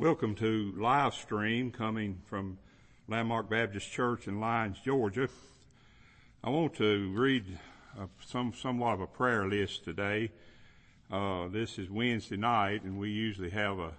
Welcome 0.00 0.34
to 0.36 0.72
live 0.78 1.12
stream 1.12 1.70
coming 1.70 2.22
from 2.24 2.56
Landmark 3.06 3.50
Baptist 3.50 3.92
Church 3.92 4.26
in 4.26 4.40
Lyons, 4.40 4.78
Georgia. 4.82 5.28
I 6.42 6.48
want 6.48 6.72
to 6.76 7.12
read 7.14 7.44
uh, 8.00 8.06
some 8.24 8.54
somewhat 8.54 8.94
of 8.94 9.02
a 9.02 9.06
prayer 9.06 9.46
list 9.46 9.84
today. 9.84 10.30
Uh, 11.12 11.48
this 11.48 11.78
is 11.78 11.90
Wednesday 11.90 12.38
night, 12.38 12.82
and 12.82 12.98
we 12.98 13.10
usually 13.10 13.50
have 13.50 13.78
a, 13.78 13.92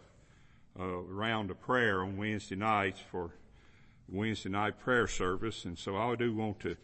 a 0.79 0.87
round 0.87 1.51
of 1.51 1.61
prayer 1.61 2.01
on 2.01 2.17
Wednesday 2.17 2.55
nights 2.55 2.99
for 3.11 3.35
Wednesday 4.09 4.49
night 4.49 4.79
prayer 4.79 5.07
service, 5.07 5.65
and 5.65 5.77
so 5.77 5.97
I 5.97 6.15
do 6.15 6.33
want 6.33 6.61
to 6.61 6.77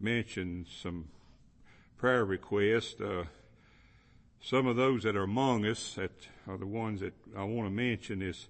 mention 0.00 0.64
some 0.80 1.08
prayer 1.98 2.24
requests. 2.24 2.98
Uh, 2.98 3.24
some 4.40 4.66
of 4.66 4.76
those 4.76 5.02
that 5.02 5.14
are 5.14 5.24
among 5.24 5.66
us 5.66 5.92
that 5.96 6.26
are 6.48 6.56
the 6.56 6.66
ones 6.66 7.00
that 7.00 7.12
I 7.36 7.44
want 7.44 7.66
to 7.66 7.70
mention 7.70 8.22
is 8.22 8.48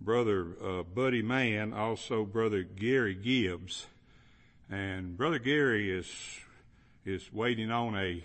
Brother 0.00 0.54
uh, 0.62 0.82
Buddy 0.82 1.22
Mann, 1.22 1.72
also 1.72 2.24
Brother 2.24 2.62
Gary 2.62 3.14
Gibbs. 3.14 3.86
And 4.70 5.16
Brother 5.16 5.38
Gary 5.38 5.90
is, 5.90 6.08
is 7.04 7.32
waiting 7.32 7.70
on 7.70 7.96
a, 7.96 8.22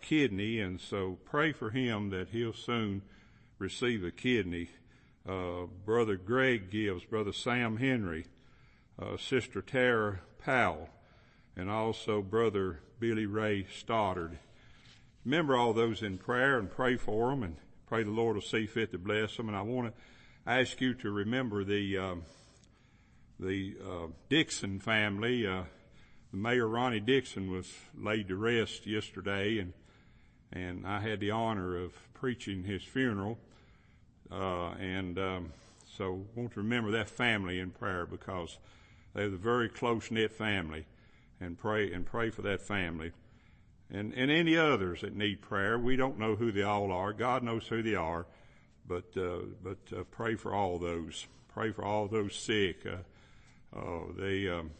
kidney 0.00 0.58
and 0.60 0.80
so 0.80 1.18
pray 1.26 1.52
for 1.52 1.68
him 1.70 2.08
that 2.08 2.30
he'll 2.30 2.54
soon 2.54 3.02
receive 3.58 4.02
a 4.02 4.10
kidney. 4.10 4.70
Uh, 5.28 5.66
Brother 5.84 6.16
Greg 6.16 6.70
Gibbs, 6.70 7.04
Brother 7.04 7.32
Sam 7.32 7.76
Henry, 7.76 8.26
uh, 8.98 9.16
Sister 9.18 9.60
Tara 9.60 10.20
Powell, 10.38 10.88
and 11.56 11.68
also 11.68 12.22
Brother 12.22 12.80
Billy 12.98 13.26
Ray 13.26 13.66
Stoddard. 13.78 14.38
Remember 15.24 15.56
all 15.56 15.72
those 15.72 16.02
in 16.02 16.18
prayer 16.18 16.58
and 16.58 16.70
pray 16.70 16.96
for 16.96 17.30
them 17.30 17.42
and 17.42 17.56
pray 17.86 18.04
the 18.04 18.10
Lord 18.10 18.36
will 18.36 18.42
see 18.42 18.66
fit 18.66 18.92
to 18.92 18.98
bless 18.98 19.36
them. 19.36 19.48
And 19.48 19.56
I 19.56 19.62
want 19.62 19.88
to 19.88 20.00
ask 20.46 20.80
you 20.80 20.94
to 20.94 21.10
remember 21.10 21.64
the 21.64 21.98
uh, 21.98 22.14
the 23.40 23.74
uh, 23.84 24.06
Dixon 24.28 24.78
family. 24.78 25.46
Uh, 25.46 25.64
Mayor 26.32 26.68
Ronnie 26.68 27.00
Dixon 27.00 27.50
was 27.50 27.72
laid 27.98 28.28
to 28.28 28.36
rest 28.36 28.86
yesterday, 28.86 29.58
and 29.58 29.72
and 30.52 30.86
I 30.86 31.00
had 31.00 31.20
the 31.20 31.32
honor 31.32 31.76
of 31.76 31.92
preaching 32.14 32.62
his 32.62 32.82
funeral. 32.82 33.38
Uh, 34.30 34.70
and 34.80 35.18
um, 35.18 35.52
so, 35.96 36.24
want 36.34 36.52
to 36.52 36.60
remember 36.60 36.90
that 36.92 37.08
family 37.08 37.58
in 37.58 37.70
prayer 37.70 38.06
because 38.06 38.58
they're 39.14 39.26
a 39.26 39.30
very 39.30 39.68
close 39.68 40.10
knit 40.10 40.32
family, 40.32 40.84
and 41.40 41.58
pray 41.58 41.92
and 41.92 42.06
pray 42.06 42.30
for 42.30 42.42
that 42.42 42.62
family. 42.62 43.12
And, 43.88 44.12
and 44.14 44.32
any 44.32 44.56
others 44.56 45.02
that 45.02 45.14
need 45.14 45.42
prayer, 45.42 45.78
we 45.78 45.94
don't 45.94 46.18
know 46.18 46.34
who 46.34 46.50
they 46.50 46.62
all 46.64 46.90
are. 46.90 47.12
God 47.12 47.44
knows 47.44 47.68
who 47.68 47.84
they 47.84 47.94
are 47.94 48.26
but 48.88 49.16
uh, 49.16 49.38
but 49.62 49.78
uh, 49.96 50.02
pray 50.10 50.34
for 50.34 50.54
all 50.54 50.78
those. 50.78 51.26
Pray 51.48 51.72
for 51.72 51.84
all 51.84 52.06
those 52.06 52.34
sick. 52.34 52.86
Uh, 52.86 53.80
they, 54.16 54.48
um, 54.48 54.70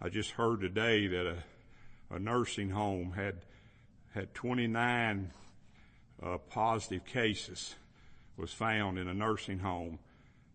I 0.00 0.08
just 0.08 0.32
heard 0.32 0.60
today 0.60 1.06
that 1.06 1.26
a, 1.26 2.14
a 2.14 2.18
nursing 2.18 2.70
home 2.70 3.12
had 3.12 3.36
had 4.14 4.34
29 4.34 5.30
uh, 6.22 6.38
positive 6.50 7.04
cases 7.04 7.74
was 8.36 8.52
found 8.52 8.98
in 8.98 9.08
a 9.08 9.14
nursing 9.14 9.58
home. 9.58 9.98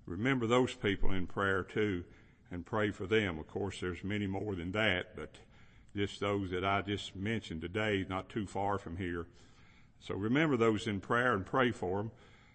Remember 0.06 0.48
those 0.48 0.74
people 0.74 1.12
in 1.12 1.28
prayer 1.28 1.64
too, 1.64 2.04
and 2.52 2.66
pray 2.66 2.92
for 2.92 3.08
them. 3.08 3.40
Of 3.40 3.48
course, 3.48 3.80
there's 3.80 4.04
many 4.04 4.28
more 4.28 4.56
than 4.56 4.72
that, 4.74 5.16
but 5.16 5.36
just 5.96 6.20
those 6.20 6.52
that 6.52 6.66
I 6.66 6.82
just 6.82 7.16
mentioned 7.16 7.62
today, 7.62 8.06
not 8.10 8.30
too 8.30 8.48
far 8.48 8.78
from 8.78 8.98
here. 8.98 9.26
So 10.00 10.16
remember 10.16 10.58
those 10.58 10.88
in 10.88 11.00
prayer 11.00 11.34
and 11.34 11.46
pray 11.46 11.72
for 11.72 11.98
them. 11.98 12.12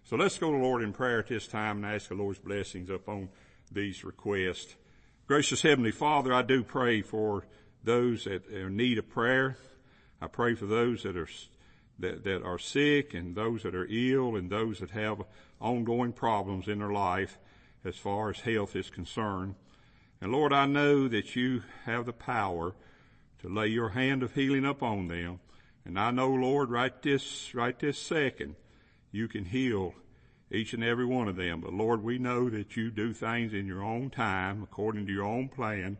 So 0.08 0.16
let's 0.16 0.38
go 0.38 0.50
to 0.50 0.56
the 0.56 0.64
Lord 0.64 0.82
in 0.82 0.94
prayer 0.94 1.18
at 1.18 1.26
this 1.26 1.46
time 1.46 1.84
and 1.84 1.94
ask 1.94 2.08
the 2.08 2.14
Lord's 2.14 2.38
blessings 2.38 2.88
upon 2.88 3.28
these 3.70 4.04
requests. 4.04 4.74
Gracious 5.26 5.60
Heavenly 5.60 5.90
Father, 5.90 6.32
I 6.32 6.40
do 6.40 6.64
pray 6.64 7.02
for 7.02 7.44
those 7.84 8.24
that 8.24 8.50
are 8.50 8.68
in 8.68 8.76
need 8.78 8.96
of 8.96 9.10
prayer. 9.10 9.58
I 10.18 10.28
pray 10.28 10.54
for 10.54 10.64
those 10.64 11.02
that 11.02 11.14
are 11.14 11.28
that, 11.98 12.24
that 12.24 12.42
are 12.42 12.58
sick 12.58 13.12
and 13.12 13.36
those 13.36 13.64
that 13.64 13.74
are 13.74 13.86
ill 13.90 14.36
and 14.36 14.48
those 14.48 14.78
that 14.78 14.92
have 14.92 15.24
ongoing 15.60 16.14
problems 16.14 16.68
in 16.68 16.78
their 16.78 16.92
life 16.92 17.36
as 17.84 17.96
far 17.96 18.30
as 18.30 18.40
health 18.40 18.74
is 18.74 18.88
concerned. 18.88 19.56
And 20.22 20.32
Lord, 20.32 20.54
I 20.54 20.64
know 20.64 21.06
that 21.08 21.36
you 21.36 21.64
have 21.84 22.06
the 22.06 22.14
power 22.14 22.74
to 23.42 23.48
lay 23.50 23.66
your 23.66 23.90
hand 23.90 24.22
of 24.22 24.32
healing 24.32 24.64
upon 24.64 25.08
them. 25.08 25.40
And 25.84 26.00
I 26.00 26.12
know, 26.12 26.30
Lord, 26.30 26.70
right 26.70 27.02
this, 27.02 27.54
right 27.54 27.78
this 27.78 27.98
second, 27.98 28.54
you 29.10 29.28
can 29.28 29.46
heal 29.46 29.94
each 30.50 30.72
and 30.72 30.82
every 30.82 31.06
one 31.06 31.28
of 31.28 31.36
them. 31.36 31.60
But 31.60 31.74
Lord, 31.74 32.02
we 32.02 32.18
know 32.18 32.48
that 32.50 32.76
you 32.76 32.90
do 32.90 33.12
things 33.12 33.52
in 33.52 33.66
your 33.66 33.82
own 33.82 34.10
time, 34.10 34.62
according 34.62 35.06
to 35.06 35.12
your 35.12 35.26
own 35.26 35.48
plan, 35.48 35.98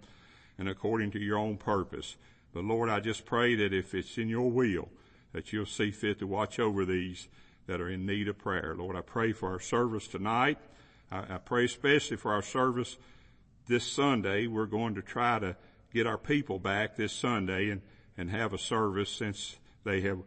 and 0.59 0.69
according 0.69 1.11
to 1.13 1.19
your 1.19 1.39
own 1.39 1.57
purpose. 1.57 2.17
But 2.53 2.65
Lord, 2.65 2.89
I 2.89 3.01
just 3.01 3.25
pray 3.25 3.55
that 3.57 3.73
if 3.73 3.95
it's 3.95 4.19
in 4.19 4.29
your 4.29 4.51
will, 4.51 4.89
that 5.33 5.53
you'll 5.53 5.67
see 5.67 5.91
fit 5.91 6.19
to 6.21 6.27
watch 6.27 6.59
over 6.59 6.85
these 6.85 7.29
that 7.67 7.81
are 7.81 7.89
in 7.89 8.07
need 8.07 8.29
of 8.29 8.39
prayer. 8.39 8.75
Lord, 8.77 8.97
I 8.97 9.03
pray 9.03 9.33
for 9.33 9.51
our 9.51 9.61
service 9.61 10.09
tonight. 10.09 10.59
I, 11.11 11.35
I 11.35 11.39
pray 11.39 11.67
especially 11.67 12.17
for 12.17 12.33
our 12.33 12.43
service 12.43 12.97
this 13.67 13.85
Sunday. 13.85 14.47
We're 14.47 14.67
going 14.67 14.95
to 14.95 15.03
try 15.03 15.39
to 15.39 15.57
get 15.93 16.07
our 16.07 16.19
people 16.19 16.59
back 16.59 16.97
this 16.97 17.13
Sunday 17.13 17.71
and, 17.71 17.83
and 18.17 18.31
have 18.31 18.55
a 18.55 18.59
service 18.59 19.11
since 19.11 19.57
they 19.85 20.01
have 20.01 20.19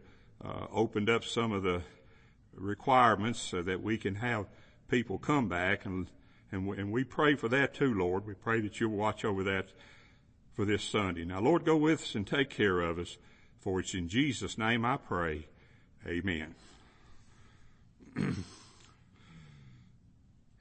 uh, 0.44 0.66
opened 0.72 1.10
up 1.10 1.24
some 1.24 1.52
of 1.52 1.62
the 1.62 1.82
requirements 2.54 3.40
so 3.40 3.62
that 3.62 3.82
we 3.82 3.96
can 3.98 4.16
have 4.16 4.46
people 4.88 5.18
come 5.18 5.48
back 5.48 5.84
and 5.86 6.08
and 6.52 6.68
we, 6.68 6.76
and 6.76 6.92
we 6.92 7.02
pray 7.02 7.34
for 7.34 7.48
that 7.48 7.72
too, 7.72 7.94
Lord. 7.94 8.26
We 8.26 8.34
pray 8.34 8.60
that 8.60 8.78
you'll 8.78 8.90
watch 8.90 9.24
over 9.24 9.42
that 9.44 9.68
for 10.54 10.66
this 10.66 10.84
Sunday. 10.84 11.24
Now, 11.24 11.40
Lord, 11.40 11.64
go 11.64 11.78
with 11.78 12.02
us 12.02 12.14
and 12.14 12.26
take 12.26 12.50
care 12.50 12.80
of 12.80 12.98
us, 12.98 13.16
for 13.58 13.80
it's 13.80 13.94
in 13.94 14.08
Jesus' 14.08 14.58
name 14.58 14.84
I 14.84 14.98
pray. 14.98 15.46
Amen. 16.06 16.54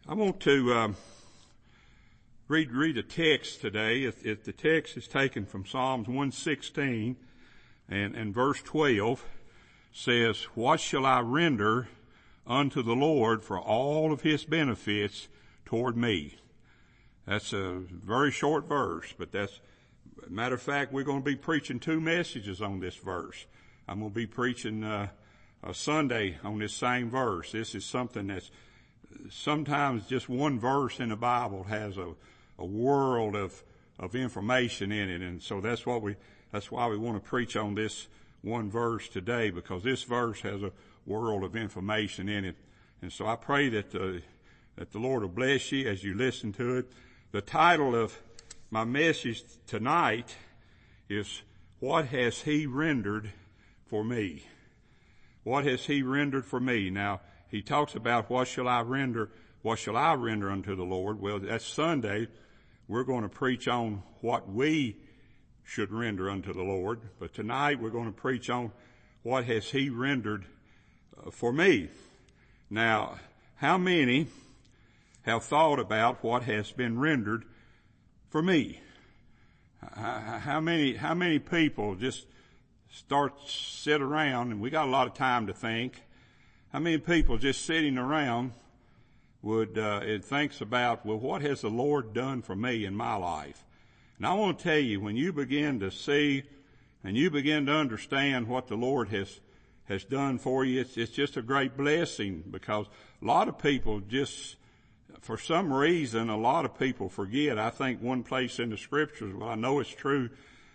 I 0.07 0.13
want 0.13 0.39
to 0.41 0.73
um, 0.73 0.95
read 2.47 2.71
read 2.71 2.97
a 2.97 3.03
text 3.03 3.59
today. 3.59 4.03
If, 4.03 4.25
if 4.25 4.45
the 4.45 4.53
text 4.53 4.95
is 4.95 5.07
taken 5.07 5.45
from 5.45 5.65
Psalms 5.65 6.07
116 6.07 7.17
and, 7.89 8.15
and 8.15 8.33
verse 8.33 8.61
12 8.61 9.25
says, 9.91 10.43
what 10.55 10.79
shall 10.79 11.05
I 11.05 11.19
render 11.21 11.87
unto 12.47 12.81
the 12.81 12.95
Lord 12.95 13.43
for 13.43 13.59
all 13.59 14.11
of 14.11 14.21
his 14.21 14.45
benefits 14.45 15.27
toward 15.65 15.97
me? 15.97 16.37
That's 17.25 17.53
a 17.53 17.81
very 17.89 18.31
short 18.31 18.67
verse, 18.67 19.13
but 19.17 19.31
that's, 19.31 19.59
matter 20.27 20.55
of 20.55 20.61
fact, 20.61 20.91
we're 20.91 21.03
going 21.03 21.21
to 21.21 21.25
be 21.25 21.35
preaching 21.35 21.79
two 21.79 22.01
messages 22.01 22.61
on 22.61 22.79
this 22.79 22.95
verse. 22.95 23.45
I'm 23.87 23.99
going 23.99 24.11
to 24.11 24.15
be 24.15 24.27
preaching, 24.27 24.83
uh, 24.83 25.09
a 25.63 25.73
Sunday 25.73 26.37
on 26.43 26.59
this 26.59 26.73
same 26.73 27.09
verse. 27.09 27.51
This 27.51 27.75
is 27.75 27.85
something 27.85 28.27
that's 28.27 28.49
sometimes 29.29 30.07
just 30.07 30.27
one 30.29 30.59
verse 30.59 30.99
in 30.99 31.09
the 31.09 31.15
Bible 31.15 31.63
has 31.63 31.97
a, 31.97 32.13
a 32.57 32.65
world 32.65 33.35
of, 33.35 33.63
of 33.99 34.15
information 34.15 34.91
in 34.91 35.09
it. 35.09 35.21
And 35.21 35.41
so 35.41 35.61
that's 35.61 35.85
what 35.85 36.01
we, 36.01 36.15
that's 36.51 36.71
why 36.71 36.87
we 36.87 36.97
want 36.97 37.23
to 37.23 37.29
preach 37.29 37.55
on 37.55 37.75
this 37.75 38.07
one 38.41 38.69
verse 38.69 39.07
today 39.07 39.49
because 39.49 39.83
this 39.83 40.03
verse 40.03 40.41
has 40.41 40.63
a 40.63 40.71
world 41.05 41.43
of 41.43 41.55
information 41.55 42.29
in 42.29 42.45
it. 42.45 42.55
And 43.01 43.11
so 43.11 43.27
I 43.27 43.35
pray 43.35 43.69
that, 43.69 43.95
uh, 43.95 44.19
that 44.77 44.91
the 44.91 44.99
Lord 44.99 45.21
will 45.21 45.29
bless 45.29 45.71
you 45.71 45.87
as 45.87 46.03
you 46.03 46.13
listen 46.13 46.53
to 46.53 46.77
it. 46.77 46.91
The 47.31 47.41
title 47.41 47.95
of 47.95 48.17
my 48.69 48.83
message 48.83 49.43
tonight 49.67 50.35
is 51.09 51.41
What 51.79 52.05
Has 52.07 52.41
He 52.41 52.65
Rendered 52.65 53.31
for 53.85 54.03
Me? 54.03 54.43
What 55.43 55.65
has 55.65 55.85
He 55.85 56.03
rendered 56.03 56.45
for 56.45 56.59
me? 56.59 56.89
Now, 56.89 57.21
he 57.51 57.61
talks 57.61 57.95
about 57.95 58.29
what 58.29 58.47
shall 58.47 58.67
I 58.67 58.81
render, 58.81 59.29
what 59.61 59.77
shall 59.77 59.97
I 59.97 60.13
render 60.13 60.49
unto 60.49 60.73
the 60.73 60.83
Lord? 60.83 61.19
Well, 61.19 61.39
that's 61.39 61.65
Sunday. 61.65 62.29
We're 62.87 63.03
going 63.03 63.23
to 63.23 63.29
preach 63.29 63.67
on 63.67 64.03
what 64.21 64.49
we 64.49 64.95
should 65.71 65.93
render 65.93 66.29
unto 66.29 66.51
the 66.51 66.61
Lord. 66.61 66.99
But 67.17 67.33
tonight 67.33 67.79
we're 67.79 67.91
going 67.91 68.11
to 68.11 68.11
preach 68.11 68.49
on 68.49 68.73
what 69.23 69.45
has 69.45 69.71
He 69.71 69.89
rendered 69.89 70.45
uh, 71.17 71.31
for 71.31 71.53
me. 71.53 71.87
Now, 72.69 73.19
how 73.55 73.77
many 73.77 74.27
have 75.21 75.45
thought 75.45 75.79
about 75.79 76.25
what 76.25 76.43
has 76.43 76.73
been 76.73 76.99
rendered 76.99 77.45
for 78.29 78.41
me? 78.41 78.81
How 79.95 80.59
many, 80.59 80.95
how 80.95 81.13
many 81.13 81.39
people 81.39 81.95
just 81.95 82.25
start, 82.91 83.33
sit 83.47 84.01
around, 84.01 84.51
and 84.51 84.59
we 84.59 84.69
got 84.69 84.87
a 84.87 84.91
lot 84.91 85.07
of 85.07 85.13
time 85.13 85.47
to 85.47 85.53
think. 85.53 86.03
How 86.73 86.79
many 86.79 86.97
people 86.97 87.37
just 87.37 87.65
sitting 87.65 87.97
around 87.97 88.51
would, 89.41 89.77
uh, 89.77 90.01
it 90.03 90.25
thinks 90.25 90.59
about, 90.59 91.05
well, 91.05 91.17
what 91.17 91.41
has 91.41 91.61
the 91.61 91.69
Lord 91.69 92.13
done 92.13 92.41
for 92.41 92.57
me 92.57 92.83
in 92.83 92.93
my 92.93 93.15
life? 93.15 93.65
And 94.21 94.27
I 94.27 94.35
want 94.35 94.59
to 94.59 94.63
tell 94.63 94.77
you, 94.77 95.01
when 95.01 95.15
you 95.15 95.33
begin 95.33 95.79
to 95.79 95.89
see 95.89 96.43
and 97.03 97.17
you 97.17 97.31
begin 97.31 97.65
to 97.65 97.71
understand 97.71 98.47
what 98.47 98.67
the 98.67 98.75
Lord 98.75 99.09
has, 99.09 99.39
has 99.85 100.03
done 100.03 100.37
for 100.37 100.63
you. 100.63 100.81
It's, 100.81 100.95
it's 100.95 101.11
just 101.11 101.37
a 101.37 101.41
great 101.41 101.75
blessing 101.75 102.43
because 102.51 102.85
a 103.19 103.25
lot 103.25 103.47
of 103.47 103.57
people 103.57 103.99
just, 103.99 104.57
for 105.21 105.39
some 105.39 105.73
reason, 105.73 106.29
a 106.29 106.37
lot 106.37 106.65
of 106.65 106.77
people 106.77 107.09
forget. 107.09 107.57
I 107.57 107.71
think 107.71 107.99
one 107.99 108.21
place 108.21 108.59
in 108.59 108.69
the 108.69 108.77
scriptures, 108.77 109.33
well, 109.33 109.49
I 109.49 109.55
know 109.55 109.79
it's 109.79 109.89
true. 109.89 110.29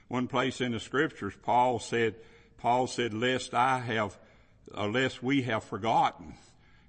One 0.08 0.26
place 0.26 0.60
in 0.60 0.72
the 0.72 0.81
scriptures, 0.81 1.34
Paul 1.40 1.78
said, 1.78 2.16
Paul 2.58 2.88
said, 2.88 3.14
lest 3.14 3.54
I 3.54 3.78
have, 3.78 4.19
uh, 4.76 4.88
lest 4.88 5.22
we 5.22 5.43
have 5.43 5.62
forgotten. 5.62 6.34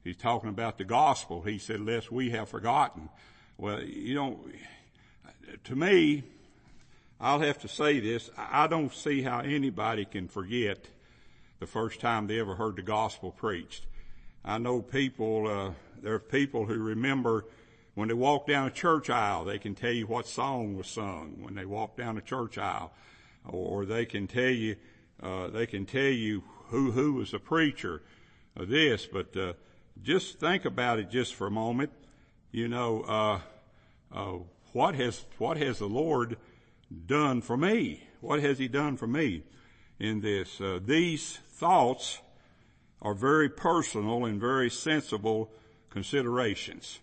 He's 0.04 0.18
talking 0.18 0.50
about 0.50 0.80
the 0.80 0.86
gospel. 0.86 1.44
He 1.44 1.59
said, 1.59 1.81
lest 1.81 2.12
we 2.12 2.31
have 2.31 2.50
forgotten. 2.50 3.09
Well, 3.59 3.83
you 3.83 4.15
know, 4.15 4.39
to 5.65 5.75
me, 5.75 6.24
I'll 7.19 7.40
have 7.40 7.58
to 7.60 7.68
say 7.68 8.00
this. 8.00 8.30
I 8.38 8.68
don't 8.68 8.94
see 8.94 9.24
how 9.24 9.40
anybody 9.40 10.06
can 10.06 10.28
forget 10.28 10.88
the 11.60 11.66
first 11.66 12.00
time 12.00 12.28
they 12.28 12.40
ever 12.40 12.56
heard 12.56 12.75
the 12.75 12.84
gospel 12.84 13.31
preached. 13.31 13.86
I 14.46 14.60
know 14.60 14.81
people, 14.81 15.48
uh, 15.48 15.72
there 16.02 16.14
are 16.14 16.19
people 16.19 16.66
who 16.66 16.78
remember 16.78 17.46
when 17.96 18.08
they 18.08 18.14
walk 18.14 18.46
down 18.46 18.68
a 18.68 18.72
church 18.72 19.10
aisle, 19.10 19.46
they 19.46 19.58
can 19.58 19.74
tell 19.74 19.92
you 19.92 20.06
what 20.06 20.28
song 20.28 20.78
was 20.78 20.86
sung 20.86 21.38
when 21.42 21.56
they 21.56 21.66
walk 21.66 21.98
down 21.98 22.19
a 22.19 22.22
church 22.22 22.60
aisle, 22.60 22.94
or 23.44 23.88
they 23.88 24.06
can 24.06 24.28
tell 24.28 24.52
you, 24.52 24.75
uh, 25.24 25.48
they 25.48 25.66
can 25.66 25.88
tell 25.88 26.04
you 26.04 26.44
who 26.68 26.92
who 26.92 27.14
was 27.14 27.31
the 27.31 27.40
preacher 27.40 28.04
of 28.56 28.69
this. 28.69 29.08
But 29.08 29.36
uh, 29.36 29.54
just 30.04 30.40
think 30.40 30.66
about 30.66 31.00
it 31.00 31.10
just 31.10 31.34
for 31.34 31.48
a 31.48 31.52
moment. 31.52 31.92
You 32.52 32.68
know, 32.68 33.02
uh, 33.02 33.40
uh, 34.14 34.38
what 34.74 34.94
has 34.94 35.25
what 35.40 35.58
has 35.58 35.80
the 35.80 35.90
Lord 35.90 36.38
done 37.06 37.42
for 37.42 37.57
me? 37.57 38.04
What 38.22 38.42
has 38.42 38.57
He 38.57 38.68
done 38.68 38.98
for 38.98 39.07
me 39.07 39.44
in 40.00 40.22
this? 40.22 40.60
Uh, 40.60 40.80
these 40.84 41.39
thoughts 41.50 42.19
are 43.01 43.13
very 43.13 43.50
personal 43.50 44.25
and 44.25 44.39
very 44.39 44.69
sensible 44.69 45.51
considerations. 45.89 47.00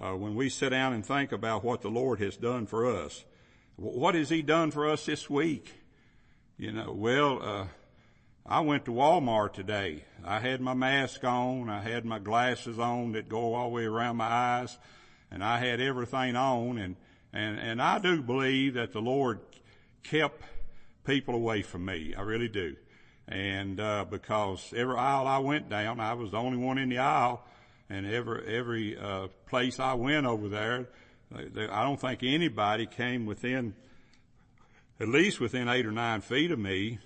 Uh, 0.00 0.12
when 0.12 0.34
we 0.34 0.48
sit 0.48 0.70
down 0.70 0.92
and 0.92 1.04
think 1.04 1.32
about 1.32 1.64
what 1.64 1.82
the 1.82 1.88
Lord 1.88 2.20
has 2.20 2.36
done 2.36 2.66
for 2.66 2.86
us, 2.86 3.24
what 3.76 4.14
has 4.14 4.30
He 4.30 4.42
done 4.42 4.70
for 4.70 4.88
us 4.88 5.06
this 5.06 5.28
week? 5.28 5.72
You 6.58 6.72
know, 6.72 6.92
well, 6.92 7.42
uh, 7.42 7.66
I 8.44 8.60
went 8.60 8.84
to 8.86 8.90
Walmart 8.90 9.52
today. 9.52 10.04
I 10.24 10.40
had 10.40 10.60
my 10.60 10.74
mask 10.74 11.24
on. 11.24 11.68
I 11.68 11.80
had 11.80 12.04
my 12.04 12.18
glasses 12.18 12.78
on 12.78 13.12
that 13.12 13.28
go 13.28 13.54
all 13.54 13.68
the 13.68 13.74
way 13.74 13.84
around 13.84 14.16
my 14.16 14.26
eyes, 14.26 14.78
and 15.30 15.44
I 15.44 15.58
had 15.58 15.80
everything 15.80 16.36
on. 16.36 16.78
And 16.78 16.96
and 17.32 17.58
and 17.58 17.80
I 17.80 17.98
do 17.98 18.22
believe 18.22 18.74
that 18.74 18.92
the 18.92 19.00
Lord 19.00 19.40
kept 20.02 20.42
people 21.04 21.34
away 21.34 21.62
from 21.62 21.84
me. 21.84 22.14
I 22.16 22.22
really 22.22 22.48
do. 22.48 22.76
And 23.28 23.80
uh, 23.80 24.04
because 24.10 24.72
every 24.76 24.96
aisle 24.96 25.26
I 25.26 25.38
went 25.38 25.68
down, 25.68 26.00
I 26.00 26.14
was 26.14 26.32
the 26.32 26.36
only 26.38 26.58
one 26.58 26.78
in 26.78 26.88
the 26.88 26.98
aisle, 26.98 27.44
and 27.88 28.06
every 28.06 28.58
every 28.58 28.98
uh, 28.98 29.28
place 29.46 29.80
I 29.80 29.94
went 29.94 30.26
over 30.26 30.48
there, 30.48 30.88
I 31.34 31.82
don't 31.82 32.00
think 32.00 32.22
anybody 32.22 32.86
came 32.86 33.26
within, 33.26 33.74
at 35.00 35.08
least 35.08 35.40
within 35.40 35.68
eight 35.68 35.86
or 35.86 35.92
nine 35.92 36.20
feet 36.20 36.50
of 36.50 36.58
me, 36.58 36.98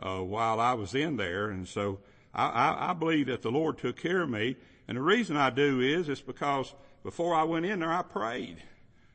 uh, 0.00 0.18
while 0.18 0.60
I 0.60 0.72
was 0.74 0.94
in 0.94 1.16
there. 1.16 1.50
And 1.50 1.68
so 1.68 2.00
I, 2.34 2.46
I, 2.48 2.90
I 2.90 2.92
believe 2.94 3.26
that 3.26 3.42
the 3.42 3.50
Lord 3.50 3.78
took 3.78 3.96
care 3.96 4.22
of 4.22 4.30
me. 4.30 4.56
And 4.86 4.96
the 4.96 5.02
reason 5.02 5.36
I 5.36 5.50
do 5.50 5.80
is, 5.80 6.08
it's 6.08 6.22
because 6.22 6.74
before 7.02 7.34
I 7.34 7.44
went 7.44 7.66
in 7.66 7.80
there, 7.80 7.92
I 7.92 8.02
prayed. 8.02 8.62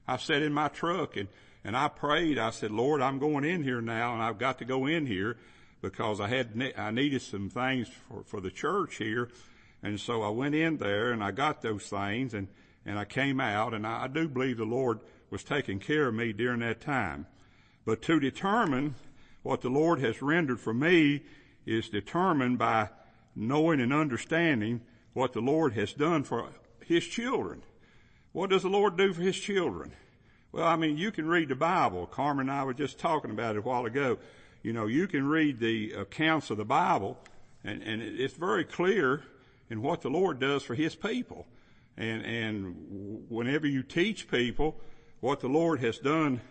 I 0.07 0.17
sat 0.17 0.41
in 0.41 0.53
my 0.53 0.67
truck 0.67 1.15
and, 1.15 1.29
and 1.63 1.77
I 1.77 1.88
prayed. 1.88 2.38
I 2.38 2.50
said, 2.50 2.71
Lord, 2.71 3.01
I'm 3.01 3.19
going 3.19 3.45
in 3.45 3.63
here 3.63 3.81
now 3.81 4.13
and 4.13 4.21
I've 4.21 4.38
got 4.38 4.59
to 4.59 4.65
go 4.65 4.85
in 4.85 5.05
here 5.05 5.38
because 5.81 6.19
I 6.19 6.27
had, 6.27 6.73
I 6.77 6.91
needed 6.91 7.21
some 7.21 7.50
things 7.50 7.89
for, 8.09 8.23
for 8.23 8.41
the 8.41 8.51
church 8.51 8.95
here. 8.97 9.29
And 9.81 10.00
so 10.00 10.21
I 10.21 10.29
went 10.29 10.55
in 10.55 10.77
there 10.77 11.11
and 11.11 11.23
I 11.23 11.31
got 11.31 11.61
those 11.61 11.83
things 11.83 12.33
and, 12.33 12.47
and 12.85 12.97
I 12.97 13.05
came 13.05 13.39
out 13.39 13.73
and 13.73 13.85
I, 13.85 14.03
I 14.03 14.07
do 14.07 14.27
believe 14.27 14.57
the 14.57 14.65
Lord 14.65 15.00
was 15.29 15.44
taking 15.44 15.79
care 15.79 16.07
of 16.07 16.13
me 16.13 16.31
during 16.33 16.59
that 16.59 16.81
time. 16.81 17.27
But 17.85 18.01
to 18.03 18.19
determine 18.19 18.95
what 19.41 19.61
the 19.61 19.69
Lord 19.69 19.99
has 19.99 20.21
rendered 20.21 20.59
for 20.59 20.73
me 20.73 21.23
is 21.65 21.89
determined 21.89 22.57
by 22.57 22.89
knowing 23.35 23.81
and 23.81 23.94
understanding 23.94 24.81
what 25.13 25.33
the 25.33 25.41
Lord 25.41 25.73
has 25.73 25.94
done 25.94 26.23
for 26.23 26.49
His 26.85 27.06
children. 27.06 27.63
What 28.33 28.50
does 28.50 28.63
the 28.63 28.69
Lord 28.69 28.97
do 28.97 29.13
for 29.13 29.21
His 29.21 29.38
children? 29.38 29.94
Well, 30.51 30.68
I 30.68 30.75
mean, 30.75 30.97
you 30.97 31.12
can 31.12 31.27
read 31.27 31.50
the 31.50 31.56
Bible. 31.56 32.06
Carmen 32.06 32.50
and 32.50 32.51
I 32.51 32.63
were 32.63 32.74
just 32.74 33.00
talking 33.00 33.31
about 33.31 33.56
it 33.56 33.59
a 33.59 33.62
while 33.62 33.85
ago. 33.85 34.18
You 34.62 34.74
know, 34.74 34.85
you 34.88 35.07
can 35.07 35.27
read 35.27 35.59
the 35.59 35.94
accounts 35.94 36.50
of 36.50 36.57
the 36.57 36.65
Bible 36.65 37.18
and, 37.63 37.81
and 37.81 38.01
it's 38.01 38.35
very 38.35 38.65
clear 38.65 39.24
in 39.69 39.81
what 39.81 40.01
the 40.01 40.09
Lord 40.09 40.39
does 40.39 40.63
for 40.63 40.75
His 40.75 40.95
people. 40.95 41.47
And, 41.97 42.25
and 42.25 43.25
whenever 43.30 43.68
you 43.68 43.83
teach 43.83 44.30
people 44.30 44.80
what 45.19 45.39
the 45.39 45.47
Lord 45.47 45.80
has 45.80 46.00
done 46.00 46.41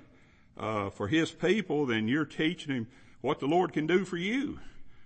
uh, 0.56 0.90
for 0.90 1.08
his 1.08 1.30
people, 1.30 1.86
then 1.86 2.08
you're 2.08 2.24
teaching 2.24 2.74
him 2.74 2.86
what 3.20 3.40
the 3.40 3.46
Lord 3.46 3.72
can 3.72 3.86
do 3.86 4.04
for 4.04 4.16
you. 4.16 4.60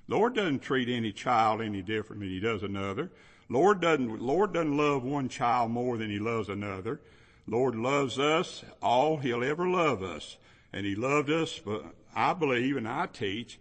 The 0.09 0.17
Lord 0.17 0.35
doesn't 0.35 0.61
treat 0.61 0.89
any 0.89 1.13
child 1.13 1.61
any 1.61 1.83
different 1.83 2.21
than 2.21 2.31
he 2.31 2.41
does 2.41 2.63
another. 2.63 3.11
Lord 3.49 3.81
doesn't, 3.81 4.21
Lord 4.21 4.53
doesn't 4.53 4.77
love 4.77 5.05
one 5.05 5.29
child 5.29 5.71
more 5.71 5.97
than 5.97 6.11
he 6.11 6.19
loves 6.19 6.49
another. 6.49 7.01
Lord 7.47 7.77
loves 7.77 8.19
us 8.19 8.65
all 8.83 9.19
he'll 9.19 9.45
ever 9.45 9.69
love 9.69 10.03
us. 10.03 10.37
And 10.73 10.85
he 10.85 10.95
loved 10.95 11.31
us, 11.31 11.59
but 11.59 11.85
I 12.15 12.33
believe 12.33 12.77
and 12.77 12.89
I 12.89 13.07
teach, 13.07 13.59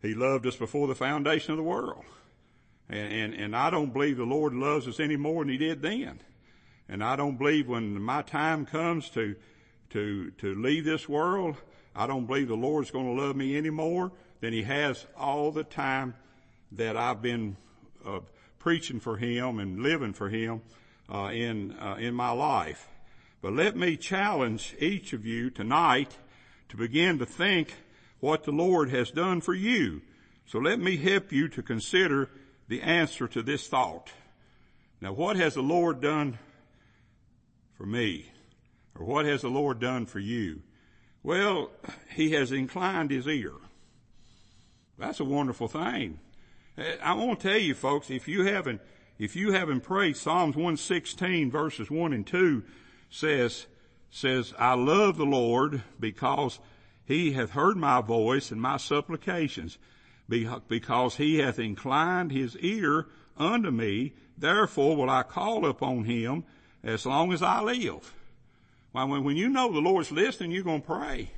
he 0.00 0.14
loved 0.14 0.46
us 0.46 0.56
before 0.56 0.86
the 0.86 0.94
foundation 0.94 1.52
of 1.52 1.56
the 1.58 1.62
world. 1.62 2.04
And, 2.88 3.12
and, 3.12 3.34
and 3.34 3.56
I 3.56 3.70
don't 3.70 3.92
believe 3.92 4.16
the 4.16 4.24
Lord 4.24 4.54
loves 4.54 4.88
us 4.88 5.00
any 5.00 5.16
more 5.16 5.44
than 5.44 5.52
he 5.52 5.58
did 5.58 5.82
then. 5.82 6.20
And 6.88 7.04
I 7.04 7.16
don't 7.16 7.36
believe 7.36 7.68
when 7.68 8.00
my 8.00 8.22
time 8.22 8.64
comes 8.64 9.10
to 9.10 9.36
to, 9.90 10.30
to 10.38 10.54
leave 10.54 10.84
this 10.84 11.08
world, 11.08 11.56
I 11.94 12.06
don't 12.06 12.26
believe 12.26 12.48
the 12.48 12.54
Lord's 12.54 12.90
going 12.90 13.16
to 13.16 13.22
love 13.22 13.36
me 13.36 13.56
any 13.56 13.70
more 13.70 14.12
than 14.40 14.52
He 14.52 14.62
has 14.62 15.06
all 15.16 15.50
the 15.50 15.64
time 15.64 16.14
that 16.72 16.96
I've 16.96 17.20
been 17.20 17.56
uh, 18.06 18.20
preaching 18.60 19.00
for 19.00 19.16
Him 19.16 19.58
and 19.58 19.82
living 19.82 20.12
for 20.12 20.28
Him 20.28 20.62
uh, 21.12 21.30
in 21.32 21.72
uh, 21.72 21.96
in 21.98 22.14
my 22.14 22.30
life. 22.30 22.86
But 23.42 23.54
let 23.54 23.76
me 23.76 23.96
challenge 23.96 24.76
each 24.78 25.12
of 25.12 25.26
you 25.26 25.50
tonight 25.50 26.16
to 26.68 26.76
begin 26.76 27.18
to 27.18 27.26
think 27.26 27.74
what 28.20 28.44
the 28.44 28.52
Lord 28.52 28.90
has 28.90 29.10
done 29.10 29.40
for 29.40 29.54
you. 29.54 30.02
So 30.46 30.58
let 30.58 30.78
me 30.78 30.96
help 30.96 31.32
you 31.32 31.48
to 31.48 31.62
consider 31.62 32.28
the 32.68 32.82
answer 32.82 33.26
to 33.28 33.42
this 33.42 33.66
thought. 33.66 34.12
Now, 35.00 35.12
what 35.12 35.36
has 35.36 35.54
the 35.54 35.62
Lord 35.62 36.00
done 36.00 36.38
for 37.72 37.86
me? 37.86 38.26
Or 38.94 39.06
what 39.06 39.24
has 39.24 39.40
the 39.40 39.48
Lord 39.48 39.80
done 39.80 40.04
for 40.04 40.18
you? 40.18 40.62
Well, 41.22 41.70
He 42.14 42.32
has 42.32 42.52
inclined 42.52 43.10
His 43.10 43.26
ear. 43.26 43.54
That's 44.98 45.20
a 45.20 45.24
wonderful 45.24 45.68
thing. 45.68 46.18
Uh, 46.80 46.84
I 47.02 47.12
want 47.12 47.40
to 47.40 47.48
tell 47.48 47.58
you 47.58 47.74
folks, 47.74 48.10
if 48.10 48.26
you 48.26 48.44
haven't, 48.44 48.80
if 49.18 49.36
you 49.36 49.52
haven't 49.52 49.82
prayed, 49.82 50.16
Psalms 50.16 50.56
116 50.56 51.50
verses 51.50 51.90
1 51.90 52.12
and 52.12 52.26
2 52.26 52.62
says, 53.10 53.66
says, 54.10 54.54
I 54.58 54.74
love 54.74 55.16
the 55.16 55.26
Lord 55.26 55.82
because 55.98 56.58
He 57.04 57.32
hath 57.32 57.50
heard 57.50 57.76
my 57.76 58.00
voice 58.00 58.50
and 58.50 58.60
my 58.60 58.78
supplications, 58.78 59.78
because 60.28 61.16
He 61.16 61.38
hath 61.38 61.58
inclined 61.58 62.32
His 62.32 62.56
ear 62.58 63.06
unto 63.36 63.70
me, 63.70 64.14
therefore 64.38 64.96
will 64.96 65.10
I 65.10 65.22
call 65.22 65.66
upon 65.66 66.04
Him 66.04 66.44
as 66.82 67.04
long 67.04 67.32
as 67.32 67.42
I 67.42 67.60
live. 67.60 68.14
Well, 68.92 69.06
when 69.06 69.36
you 69.36 69.50
know 69.50 69.70
the 69.70 69.80
Lord's 69.80 70.10
listening, 70.10 70.50
you're 70.50 70.64
going 70.64 70.80
to 70.80 70.86
pray. 70.86 71.30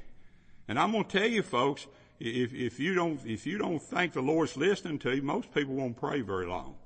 And 0.69 0.79
I'm 0.79 0.93
going 0.93 1.05
to 1.05 1.19
tell 1.19 1.29
you 1.29 1.43
folks, 1.43 1.87
if, 2.25 2.55
if 2.55 2.81
you 2.81 2.95
don't, 2.95 3.21
if 3.27 3.47
you 3.47 3.59
don't 3.59 3.81
think 3.81 4.13
the 4.13 4.21
Lord's 4.21 4.57
listening 4.57 4.99
to 5.01 5.15
you, 5.15 5.23
most 5.23 5.53
people 5.55 5.75
won't 5.75 5.99
pray 5.99 6.21
very 6.21 6.47
long. 6.47 6.77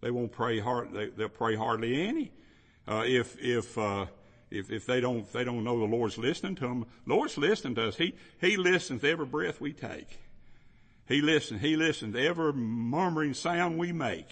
They 0.00 0.10
won't 0.10 0.32
pray 0.32 0.60
hard, 0.60 0.92
they, 0.92 1.08
will 1.16 1.28
pray 1.28 1.56
hardly 1.56 2.06
any. 2.06 2.32
Uh, 2.86 3.04
if, 3.06 3.36
if, 3.40 3.78
uh, 3.78 4.06
if, 4.50 4.70
if 4.70 4.86
they 4.86 5.00
don't, 5.00 5.20
if 5.20 5.32
they 5.32 5.44
don't 5.44 5.64
know 5.64 5.78
the 5.78 5.84
Lord's 5.84 6.18
listening 6.18 6.56
to 6.56 6.68
them, 6.68 6.86
Lord's 7.06 7.38
listening 7.38 7.74
to 7.76 7.88
us. 7.88 7.96
He, 7.96 8.14
He 8.40 8.56
listens 8.56 9.00
to 9.02 9.10
every 9.10 9.26
breath 9.26 9.60
we 9.60 9.72
take. 9.72 10.18
He 11.06 11.20
listens, 11.20 11.60
He 11.60 11.76
listens 11.76 12.14
to 12.14 12.26
every 12.26 12.52
murmuring 12.52 13.34
sound 13.34 13.78
we 13.78 13.92
make. 13.92 14.28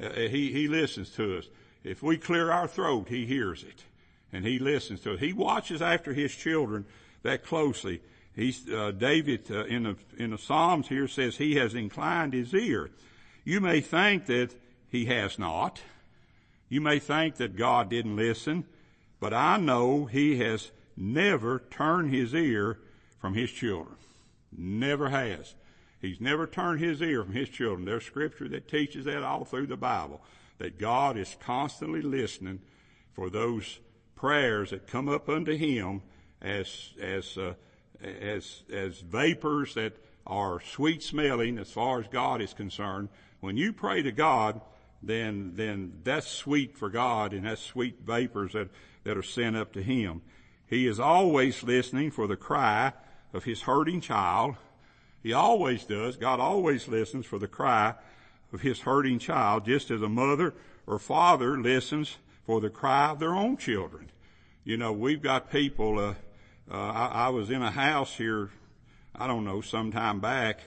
Uh, 0.00 0.10
he, 0.12 0.52
He 0.52 0.68
listens 0.68 1.10
to 1.10 1.38
us. 1.38 1.46
If 1.82 2.02
we 2.02 2.18
clear 2.18 2.50
our 2.50 2.68
throat, 2.68 3.08
He 3.08 3.26
hears 3.26 3.62
it 3.62 3.84
and 4.32 4.44
he 4.44 4.58
listens 4.58 5.00
to 5.00 5.14
it. 5.14 5.20
He 5.20 5.32
watches 5.32 5.82
after 5.82 6.12
his 6.12 6.34
children 6.34 6.86
that 7.22 7.44
closely. 7.44 8.00
He's, 8.40 8.66
uh, 8.70 8.92
David 8.92 9.50
uh, 9.50 9.66
in 9.66 9.82
the 9.82 9.96
in 10.16 10.30
the 10.30 10.38
Psalms 10.38 10.88
here 10.88 11.06
says 11.06 11.36
he 11.36 11.56
has 11.56 11.74
inclined 11.74 12.32
his 12.32 12.54
ear. 12.54 12.90
You 13.44 13.60
may 13.60 13.82
think 13.82 14.24
that 14.26 14.54
he 14.88 15.04
has 15.04 15.38
not. 15.38 15.82
You 16.70 16.80
may 16.80 17.00
think 17.00 17.36
that 17.36 17.54
God 17.54 17.90
didn't 17.90 18.16
listen, 18.16 18.64
but 19.20 19.34
I 19.34 19.58
know 19.58 20.06
he 20.06 20.38
has 20.38 20.70
never 20.96 21.58
turned 21.70 22.14
his 22.14 22.34
ear 22.34 22.78
from 23.18 23.34
his 23.34 23.50
children. 23.50 23.96
Never 24.56 25.10
has. 25.10 25.54
He's 26.00 26.18
never 26.18 26.46
turned 26.46 26.80
his 26.80 27.02
ear 27.02 27.22
from 27.24 27.34
his 27.34 27.50
children. 27.50 27.84
There's 27.84 28.06
scripture 28.06 28.48
that 28.48 28.68
teaches 28.68 29.04
that 29.04 29.22
all 29.22 29.44
through 29.44 29.66
the 29.66 29.76
Bible, 29.76 30.22
that 30.56 30.78
God 30.78 31.18
is 31.18 31.36
constantly 31.40 32.00
listening 32.00 32.60
for 33.12 33.28
those 33.28 33.80
prayers 34.16 34.70
that 34.70 34.86
come 34.86 35.10
up 35.10 35.28
unto 35.28 35.54
him 35.54 36.00
as, 36.40 36.94
as, 36.98 37.36
uh, 37.36 37.52
as, 38.02 38.62
as 38.72 39.00
vapors 39.00 39.74
that 39.74 39.96
are 40.26 40.60
sweet 40.60 41.02
smelling 41.02 41.58
as 41.58 41.70
far 41.70 42.00
as 42.00 42.06
God 42.08 42.40
is 42.40 42.54
concerned. 42.54 43.08
When 43.40 43.56
you 43.56 43.72
pray 43.72 44.02
to 44.02 44.12
God, 44.12 44.60
then, 45.02 45.52
then 45.54 46.00
that's 46.04 46.26
sweet 46.26 46.76
for 46.76 46.90
God 46.90 47.32
and 47.32 47.46
that's 47.46 47.62
sweet 47.62 48.00
vapors 48.04 48.52
that, 48.52 48.68
that 49.04 49.16
are 49.16 49.22
sent 49.22 49.56
up 49.56 49.72
to 49.72 49.82
Him. 49.82 50.22
He 50.66 50.86
is 50.86 51.00
always 51.00 51.62
listening 51.62 52.10
for 52.10 52.26
the 52.26 52.36
cry 52.36 52.92
of 53.32 53.44
His 53.44 53.62
hurting 53.62 54.00
child. 54.00 54.56
He 55.22 55.32
always 55.32 55.84
does. 55.84 56.16
God 56.16 56.38
always 56.40 56.86
listens 56.86 57.26
for 57.26 57.38
the 57.38 57.48
cry 57.48 57.94
of 58.52 58.60
His 58.60 58.80
hurting 58.80 59.18
child, 59.18 59.64
just 59.64 59.90
as 59.90 60.02
a 60.02 60.08
mother 60.08 60.54
or 60.86 60.98
father 60.98 61.58
listens 61.58 62.18
for 62.44 62.60
the 62.60 62.70
cry 62.70 63.10
of 63.10 63.18
their 63.18 63.34
own 63.34 63.56
children. 63.56 64.10
You 64.64 64.76
know, 64.76 64.92
we've 64.92 65.22
got 65.22 65.50
people, 65.50 65.98
uh, 65.98 66.14
uh, 66.70 66.76
I, 66.76 67.06
I 67.06 67.28
was 67.30 67.50
in 67.50 67.62
a 67.62 67.70
house 67.70 68.14
here, 68.14 68.50
I 69.14 69.26
don't 69.26 69.44
know, 69.44 69.60
some 69.60 69.90
time 69.90 70.20
back, 70.20 70.60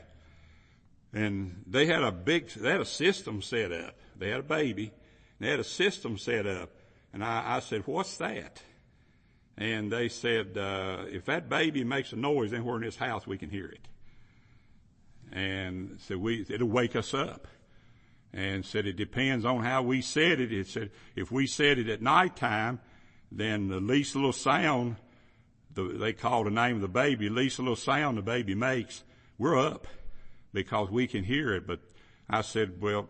and 1.14 1.64
they 1.68 1.86
had 1.86 2.04
a 2.04 2.12
big, 2.12 2.50
they 2.50 2.72
had 2.72 2.82
a 2.82 2.86
system 2.86 3.42
set 3.42 3.72
up. 3.72 3.96
They 4.18 4.30
had 4.30 4.42
a 4.42 4.44
baby, 4.44 4.92
they 5.40 5.50
had 5.50 5.60
a 5.60 5.64
system 5.64 6.18
set 6.18 6.46
up. 6.46 6.72
And 7.14 7.24
I, 7.24 7.58
I 7.58 7.60
said, 7.60 7.86
what's 7.86 8.18
that? 8.18 8.62
And 9.56 9.92
they 9.92 10.10
said, 10.10 10.58
uh, 10.58 11.04
if 11.08 11.26
that 11.26 11.48
baby 11.48 11.84
makes 11.84 12.12
a 12.12 12.16
noise 12.16 12.54
anywhere 12.54 12.78
in 12.78 12.82
this 12.82 12.98
house, 12.98 13.28
we 13.28 13.38
can 13.38 13.50
hear 13.50 13.68
it. 13.68 13.88
And 15.32 16.00
so 16.08 16.18
we, 16.18 16.46
it'll 16.50 16.68
wake 16.68 16.96
us 16.96 17.14
up. 17.14 17.48
And 18.36 18.66
said 18.66 18.88
it 18.88 18.96
depends 18.96 19.46
on 19.46 19.64
how 19.64 19.84
we 19.84 20.02
said 20.02 20.42
it. 20.42 20.52
It 20.52 20.66
said 20.66 20.90
if 21.16 21.32
we 21.32 21.46
said 21.46 21.78
it 21.78 21.88
at 21.88 22.02
nighttime, 22.02 22.80
then 23.32 23.68
the 23.68 23.80
least 23.80 24.16
little 24.16 24.34
sound, 24.34 24.96
the, 25.74 25.84
they 25.84 26.14
call 26.14 26.44
the 26.44 26.52
name 26.52 26.76
of 26.76 26.82
the 26.82 26.88
baby, 26.88 27.28
at 27.28 27.32
least 27.32 27.60
a 27.60 27.62
little 27.62 27.76
sound 27.76 28.18
the 28.18 28.22
baby 28.22 28.56
makes, 28.56 29.04
we're 29.38 29.58
up 29.58 29.88
because 30.54 30.90
we 30.90 31.08
can 31.08 31.24
hear 31.24 31.54
it. 31.54 31.66
But 31.66 31.80
I 32.30 32.42
said, 32.42 32.82
well, 32.82 33.10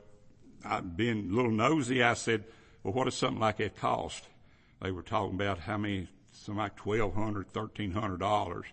I, 0.63 0.79
being 0.79 1.29
a 1.32 1.36
little 1.36 1.51
nosy, 1.51 2.01
I 2.01 2.13
said, 2.13 2.46
well, 2.84 2.93
what 2.93 3.05
does 3.05 3.15
something 3.15 3.39
like 3.39 3.58
that 3.58 3.75
cost? 3.75 4.24
They 4.82 4.91
were 4.91 5.01
talking 5.01 5.36
about 5.36 5.60
how 5.60 5.77
many, 5.77 6.08
something 6.32 6.62
like 6.62 6.75
twelve 6.75 7.13
hundred, 7.15 7.53
thirteen 7.53 7.91
hundred 7.91 8.20
dollars 8.20 8.65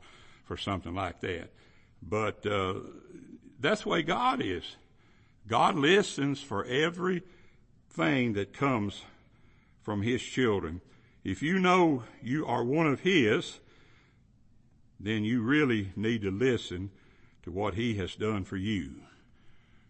for 0.44 0.56
something 0.56 0.94
like 0.94 1.20
that. 1.20 1.50
But 2.02 2.44
uh, 2.46 2.74
that's 3.60 3.82
the 3.82 3.90
way 3.90 4.02
God 4.02 4.42
is. 4.42 4.76
God 5.46 5.76
listens 5.76 6.40
for 6.40 6.64
everything 6.64 8.32
that 8.32 8.52
comes 8.52 9.02
from 9.82 10.02
His 10.02 10.22
children. 10.22 10.80
If 11.22 11.42
you 11.42 11.58
know 11.58 12.04
you 12.22 12.46
are 12.46 12.64
one 12.64 12.86
of 12.86 13.00
His, 13.00 13.60
then 15.00 15.24
you 15.24 15.42
really 15.42 15.92
need 15.96 16.22
to 16.22 16.30
listen 16.30 16.90
to 17.42 17.50
what 17.50 17.74
He 17.74 17.94
has 17.94 18.14
done 18.14 18.44
for 18.44 18.56
you. 18.56 18.96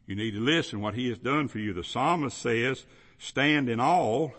You 0.06 0.16
need 0.16 0.32
to 0.32 0.40
listen 0.40 0.80
what 0.80 0.94
He 0.94 1.08
has 1.08 1.18
done 1.18 1.48
for 1.48 1.58
you. 1.58 1.72
The 1.72 1.84
psalmist 1.84 2.38
says, 2.38 2.84
stand 3.18 3.68
in 3.68 3.80
awe 3.80 4.30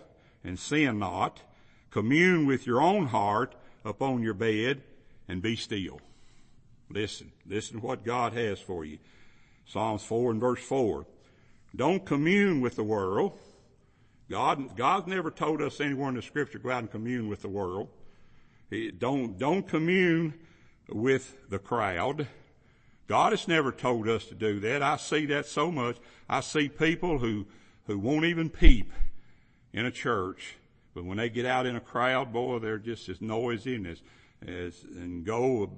and 0.44 0.58
sin 0.58 1.00
not. 1.00 1.42
Commune 1.92 2.46
with 2.46 2.66
your 2.66 2.82
own 2.82 3.08
heart 3.08 3.54
upon 3.84 4.24
your 4.24 4.34
bed 4.34 4.82
and 5.28 5.42
be 5.42 5.56
still. 5.56 6.00
Listen. 6.90 7.32
Listen 7.46 7.80
to 7.80 7.86
what 7.86 8.06
God 8.06 8.34
has 8.34 8.60
for 8.60 8.86
you. 8.86 8.98
Psalms 9.66 10.04
4 10.04 10.32
and 10.32 10.40
verse 10.40 10.62
4. 10.62 11.06
Don't 11.76 12.06
commune 12.06 12.62
with 12.62 12.76
the 12.76 12.84
world 12.84 13.38
God, 14.32 14.78
God's 14.78 15.08
never 15.08 15.30
told 15.30 15.62
us 15.62 15.82
anywhere 15.82 16.08
in 16.08 16.16
the 16.16 16.22
scripture 16.22 16.58
go 16.58 16.72
out 16.72 16.80
and 16.80 16.90
commune 16.90 17.28
with 17.28 17.42
the 17.42 17.50
world. 17.50 17.90
Don't, 18.98 19.38
don't 19.38 19.68
commune 19.68 20.34
with 20.92 21.50
the 21.50 21.60
crowd. 21.60 22.28
God 23.08 23.34
has 23.34 23.48
never 23.48 23.72
told 23.72 24.08
us 24.08 24.26
to 24.26 24.36
do 24.36 24.60
that. 24.62 24.82
I 24.82 24.98
see 24.98 25.26
that 25.28 25.46
so 25.46 25.72
much. 25.72 25.98
I 26.30 26.42
see 26.42 26.70
people 26.70 27.20
who, 27.20 27.46
who 27.88 28.00
won't 28.00 28.26
even 28.26 28.50
peep 28.50 28.92
in 29.74 29.86
a 29.86 29.92
church, 29.92 30.56
but 30.94 31.04
when 31.04 31.18
they 31.18 31.30
get 31.30 31.46
out 31.46 31.66
in 31.66 31.76
a 31.76 31.82
crowd, 31.82 32.32
boy, 32.32 32.60
they're 32.60 32.78
just 32.78 33.10
as 33.10 33.22
noisy 33.22 33.76
and 33.76 33.88
as, 33.88 34.02
as, 34.48 34.84
and 34.84 35.26
go 35.26 35.72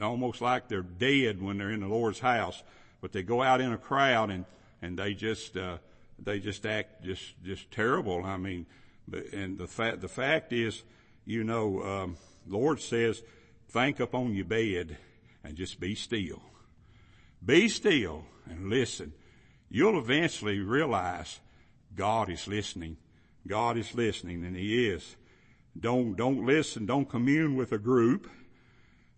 almost 0.00 0.40
like 0.40 0.68
they're 0.68 0.82
dead 0.82 1.42
when 1.42 1.58
they're 1.58 1.70
in 1.70 1.80
the 1.80 1.88
Lord's 1.88 2.20
house. 2.20 2.62
But 3.00 3.12
they 3.12 3.22
go 3.22 3.42
out 3.42 3.60
in 3.60 3.72
a 3.72 3.78
crowd 3.78 4.30
and, 4.30 4.44
and 4.82 4.98
they 4.98 5.14
just, 5.14 5.56
uh, 5.56 5.78
they 6.22 6.38
just 6.38 6.66
act 6.66 7.02
just 7.02 7.42
just 7.42 7.70
terrible. 7.70 8.24
I 8.24 8.36
mean, 8.36 8.66
but 9.08 9.32
and 9.32 9.58
the 9.58 9.66
fact 9.66 10.00
the 10.00 10.08
fact 10.08 10.52
is, 10.52 10.82
you 11.24 11.44
know, 11.44 11.82
um, 11.82 12.16
Lord 12.46 12.80
says, 12.80 13.22
think 13.70 14.00
up 14.00 14.14
on 14.14 14.34
your 14.34 14.44
bed 14.44 14.96
and 15.44 15.56
just 15.56 15.78
be 15.80 15.94
still. 15.94 16.42
Be 17.44 17.68
still 17.68 18.24
and 18.48 18.68
listen. 18.68 19.12
You'll 19.70 19.98
eventually 19.98 20.58
realize 20.58 21.40
God 21.94 22.28
is 22.28 22.48
listening. 22.48 22.96
God 23.46 23.78
is 23.78 23.94
listening 23.94 24.44
and 24.44 24.56
He 24.56 24.88
is. 24.88 25.16
Don't, 25.78 26.16
don't 26.16 26.44
listen. 26.44 26.84
Don't 26.84 27.08
commune 27.08 27.54
with 27.56 27.72
a 27.72 27.78
group. 27.78 28.28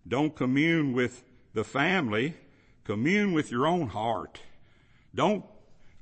Don't 0.07 0.37
commune 0.37 0.93
with 0.93 1.25
the 1.55 1.65
family. 1.65 2.35
Commune 2.85 3.33
with 3.33 3.51
your 3.51 3.67
own 3.67 3.89
heart. 3.89 4.41
Don't 5.15 5.45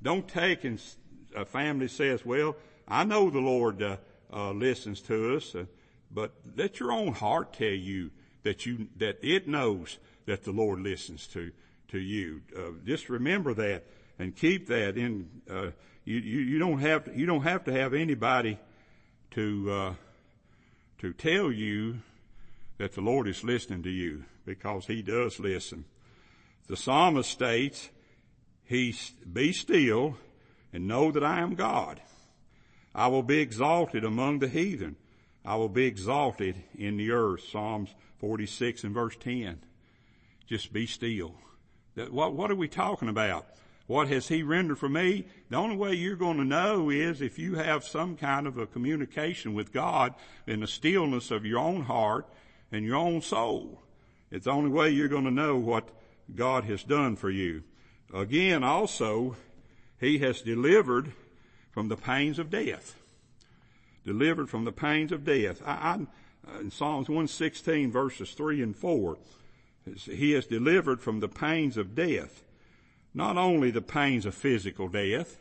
don't 0.03 0.27
take 0.27 0.65
and 0.65 0.81
a 1.37 1.45
family 1.45 1.89
says, 1.89 2.25
well, 2.25 2.57
I 2.89 3.05
know 3.05 3.29
the 3.29 3.41
Lord 3.41 3.83
uh, 3.83 3.99
uh, 4.33 4.53
listens 4.53 5.03
to 5.03 5.37
us, 5.37 5.55
uh, 5.55 5.67
but 6.11 6.33
let 6.57 6.81
your 6.81 6.91
own 6.91 7.13
heart 7.13 7.53
tell 7.53 7.69
you 7.69 8.11
that 8.43 8.67
you 8.67 8.89
that 8.97 9.19
it 9.23 9.49
knows 9.49 9.99
that 10.27 10.45
the 10.45 10.53
Lord 10.53 10.81
listens 10.81 11.27
to 11.29 11.53
to 11.89 11.99
you. 11.99 12.43
Uh, 12.57 12.73
just 12.85 13.09
remember 13.09 13.55
that 13.55 13.85
and 14.19 14.35
keep 14.35 14.69
that 14.69 14.97
in. 14.97 15.29
Uh, 15.49 15.71
you, 16.05 16.19
you 16.19 16.41
you 16.41 16.59
don't 16.59 16.79
have 16.79 17.05
to, 17.05 17.19
you 17.19 17.27
don't 17.27 17.43
have 17.43 17.65
to 17.65 17.73
have 17.73 17.95
anybody 17.95 18.59
to 19.33 19.71
uh, 19.71 19.95
to 20.99 21.13
tell 21.13 21.51
you 21.51 22.01
that 22.79 22.93
the 22.93 23.01
Lord 23.01 23.29
is 23.29 23.45
listening 23.45 23.83
to 23.83 23.91
you 23.91 24.25
because 24.45 24.87
He 24.87 25.03
does 25.03 25.39
listen. 25.39 25.85
The 26.67 26.77
psalmist 26.77 27.31
states, 27.31 27.91
"He 28.65 28.95
be 29.31 29.53
still 29.53 30.17
and 30.73 30.87
know 30.87 31.11
that 31.11 31.25
I 31.25 31.41
am 31.41 31.55
God. 31.55 32.01
I 32.95 33.09
will 33.09 33.23
be 33.23 33.39
exalted 33.39 34.05
among 34.05 34.39
the 34.39 34.49
heathen. 34.49 34.97
I 35.45 35.57
will 35.57 35.69
be 35.69 35.87
exalted 35.87 36.57
in 36.77 36.97
the 36.97 37.13
earth. 37.13 37.45
Psalms 37.51 37.91
46 38.21 38.85
and 38.85 38.95
verse 38.95 39.17
10. 39.19 39.61
Just 40.47 40.73
be 40.73 40.87
still. 40.87 41.35
What, 42.11 42.35
what 42.35 42.51
are 42.51 42.57
we 42.57 42.69
talking 42.69 43.09
about? 43.09 43.47
What 43.87 44.09
has 44.09 44.29
he 44.29 44.45
rendered 44.45 44.79
for 44.79 44.89
me? 44.89 45.27
The 45.49 45.57
only 45.57 45.77
way 45.77 45.95
you're 45.95 46.15
going 46.15 46.37
to 46.37 46.45
know 46.45 46.91
is 46.91 47.21
if 47.21 47.39
you 47.39 47.57
have 47.57 47.83
some 47.83 48.17
kind 48.17 48.47
of 48.47 48.57
a 48.57 48.67
communication 48.67 49.53
with 49.53 49.73
God 49.73 50.15
in 50.47 50.61
the 50.61 50.69
stillness 50.69 51.33
of 51.33 51.45
your 51.45 51.59
own 51.59 51.83
heart 51.83 52.29
and 52.71 52.85
your 52.85 52.97
own 52.97 53.21
soul. 53.21 53.83
It's 54.31 54.45
the 54.45 54.53
only 54.53 54.71
way 54.71 54.91
you're 54.91 55.09
going 55.09 55.25
to 55.25 55.31
know 55.31 55.57
what 55.57 55.89
God 56.33 56.65
has 56.65 56.85
done 56.85 57.17
for 57.17 57.31
you. 57.31 57.65
Again, 58.15 58.63
also, 58.63 59.35
he 59.99 60.19
has 60.19 60.43
delivered 60.43 61.13
from 61.73 61.89
the 61.89 61.97
pains 61.97 62.39
of 62.39 62.51
death. 62.51 62.97
Delivered 64.05 64.49
from 64.49 64.65
the 64.65 64.73
pains 64.73 65.11
of 65.11 65.25
death. 65.25 65.61
I, 65.67 65.73
I, 65.73 66.07
in 66.61 66.71
Psalms 66.71 67.09
116 67.09 67.91
verses 67.91 68.33
3 68.33 68.63
and 68.63 68.77
4, 68.77 69.19
he 70.05 70.35
is 70.35 70.47
delivered 70.47 71.01
from 71.01 71.21
the 71.21 71.29
pains 71.29 71.77
of 71.77 71.95
death. 71.95 72.45
Not 73.15 73.37
only 73.37 73.71
the 73.71 73.83
pains 73.83 74.27
of 74.27 74.35
physical 74.35 74.89
death. 74.89 75.39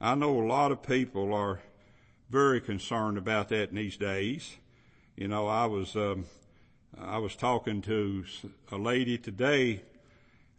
I 0.00 0.14
know 0.14 0.40
a 0.40 0.46
lot 0.46 0.70
of 0.72 0.82
people 0.82 1.34
are 1.34 1.60
very 2.30 2.60
concerned 2.60 3.18
about 3.18 3.48
that 3.48 3.70
in 3.70 3.76
these 3.76 3.96
days. 3.96 4.56
You 5.16 5.28
know, 5.28 5.46
I 5.48 5.66
was, 5.66 5.96
um, 5.96 6.26
I 6.98 7.18
was 7.18 7.34
talking 7.36 7.82
to 7.82 8.24
a 8.70 8.76
lady 8.76 9.18
today 9.18 9.82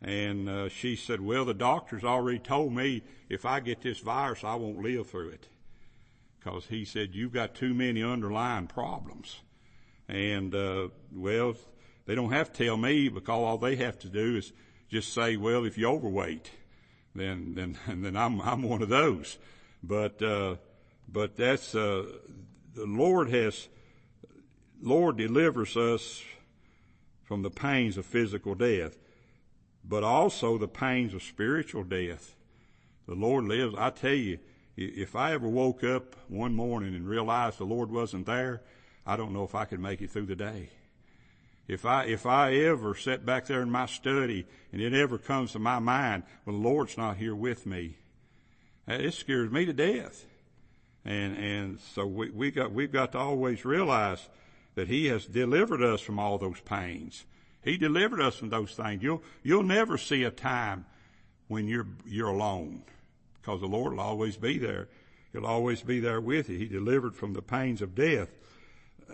and 0.01 0.49
uh, 0.49 0.69
she 0.69 0.95
said, 0.95 1.21
well, 1.21 1.45
the 1.45 1.53
doctor's 1.53 2.03
already 2.03 2.39
told 2.39 2.73
me 2.73 3.03
if 3.29 3.45
I 3.45 3.59
get 3.59 3.81
this 3.81 3.99
virus, 3.99 4.43
I 4.43 4.55
won't 4.55 4.81
live 4.81 5.09
through 5.09 5.29
it. 5.29 5.47
Because 6.39 6.65
he 6.65 6.85
said, 6.85 7.13
you've 7.13 7.33
got 7.33 7.53
too 7.53 7.73
many 7.73 8.01
underlying 8.01 8.65
problems. 8.65 9.41
And, 10.11 10.53
uh, 10.53 10.89
well, 11.15 11.55
they 12.05 12.15
don't 12.15 12.33
have 12.33 12.51
to 12.53 12.65
tell 12.65 12.77
me 12.77 13.09
because 13.09 13.29
all 13.29 13.57
they 13.57 13.77
have 13.77 13.97
to 13.99 14.09
do 14.09 14.35
is 14.35 14.51
just 14.89 15.13
say, 15.13 15.37
well, 15.37 15.65
if 15.65 15.77
you're 15.77 15.91
overweight, 15.91 16.51
then, 17.15 17.53
then, 17.55 17.77
then 18.03 18.17
I'm, 18.17 18.41
I'm 18.41 18.61
one 18.61 18.81
of 18.81 18.89
those. 18.89 19.37
But, 19.81 20.21
uh, 20.21 20.57
but 21.07 21.37
that's, 21.37 21.73
uh, 21.73 22.03
the 22.75 22.85
Lord 22.85 23.29
has, 23.29 23.69
Lord 24.81 25.17
delivers 25.17 25.77
us 25.77 26.21
from 27.23 27.41
the 27.41 27.49
pains 27.49 27.97
of 27.97 28.05
physical 28.05 28.53
death. 28.53 28.97
but 29.83 30.03
also 30.03 30.57
the 30.57 30.67
pains 30.67 31.13
of 31.13 31.23
spiritual 31.23 31.83
death. 31.83 32.35
The 33.07 33.15
Lord 33.15 33.45
lives. 33.45 33.75
I 33.77 33.89
tell 33.89 34.13
you, 34.13 34.39
if 34.77 35.15
I 35.15 35.33
ever 35.33 35.47
woke 35.47 35.83
up 35.83 36.15
one 36.27 36.53
morning 36.53 36.95
and 36.95 37.07
realized 37.07 37.57
the 37.57 37.65
Lord 37.65 37.91
wasn't 37.91 38.25
there, 38.25 38.61
I 39.11 39.17
don't 39.17 39.33
know 39.33 39.43
if 39.43 39.55
I 39.55 39.65
could 39.65 39.81
make 39.81 40.01
it 40.01 40.09
through 40.09 40.27
the 40.27 40.37
day. 40.37 40.69
If 41.67 41.85
I, 41.85 42.05
if 42.05 42.25
I 42.25 42.53
ever 42.53 42.95
sit 42.95 43.25
back 43.25 43.45
there 43.45 43.61
in 43.61 43.69
my 43.69 43.85
study 43.85 44.47
and 44.71 44.81
it 44.81 44.93
ever 44.93 45.17
comes 45.17 45.51
to 45.51 45.59
my 45.59 45.79
mind, 45.79 46.23
well, 46.45 46.55
the 46.55 46.61
Lord's 46.61 46.97
not 46.97 47.17
here 47.17 47.35
with 47.35 47.65
me, 47.65 47.97
eh, 48.87 48.95
it 48.95 49.13
scares 49.13 49.51
me 49.51 49.65
to 49.65 49.73
death. 49.73 50.25
And, 51.03 51.35
and 51.35 51.79
so 51.93 52.07
we, 52.07 52.29
we 52.29 52.51
got, 52.51 52.71
we've 52.71 52.91
got 52.93 53.11
to 53.11 53.17
always 53.17 53.65
realize 53.65 54.29
that 54.75 54.87
He 54.87 55.07
has 55.07 55.25
delivered 55.25 55.83
us 55.83 55.99
from 55.99 56.17
all 56.17 56.37
those 56.37 56.61
pains. 56.61 57.25
He 57.65 57.75
delivered 57.75 58.21
us 58.21 58.37
from 58.37 58.49
those 58.49 58.75
things. 58.75 59.03
You'll, 59.03 59.23
you'll 59.43 59.63
never 59.63 59.97
see 59.97 60.23
a 60.23 60.31
time 60.31 60.85
when 61.49 61.67
you're, 61.67 61.87
you're 62.05 62.29
alone 62.29 62.83
because 63.41 63.59
the 63.59 63.67
Lord 63.67 63.91
will 63.91 63.99
always 63.99 64.37
be 64.37 64.57
there. 64.57 64.87
He'll 65.33 65.45
always 65.45 65.81
be 65.81 65.99
there 65.99 66.21
with 66.21 66.47
you. 66.47 66.57
He 66.57 66.67
delivered 66.67 67.13
from 67.13 67.33
the 67.33 67.41
pains 67.41 67.81
of 67.81 67.93
death 67.93 68.29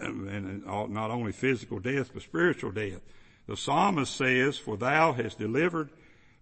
and 0.02 0.66
not 0.66 1.12
only 1.12 1.32
physical 1.32 1.80
death, 1.80 2.12
but 2.14 2.24
spiritual 2.24 2.72
death. 2.72 3.02
The 3.48 3.58
psalmist 3.58 4.16
says, 4.16 4.58
for 4.58 4.78
thou 4.78 5.14
hast 5.14 5.40
delivered 5.40 5.90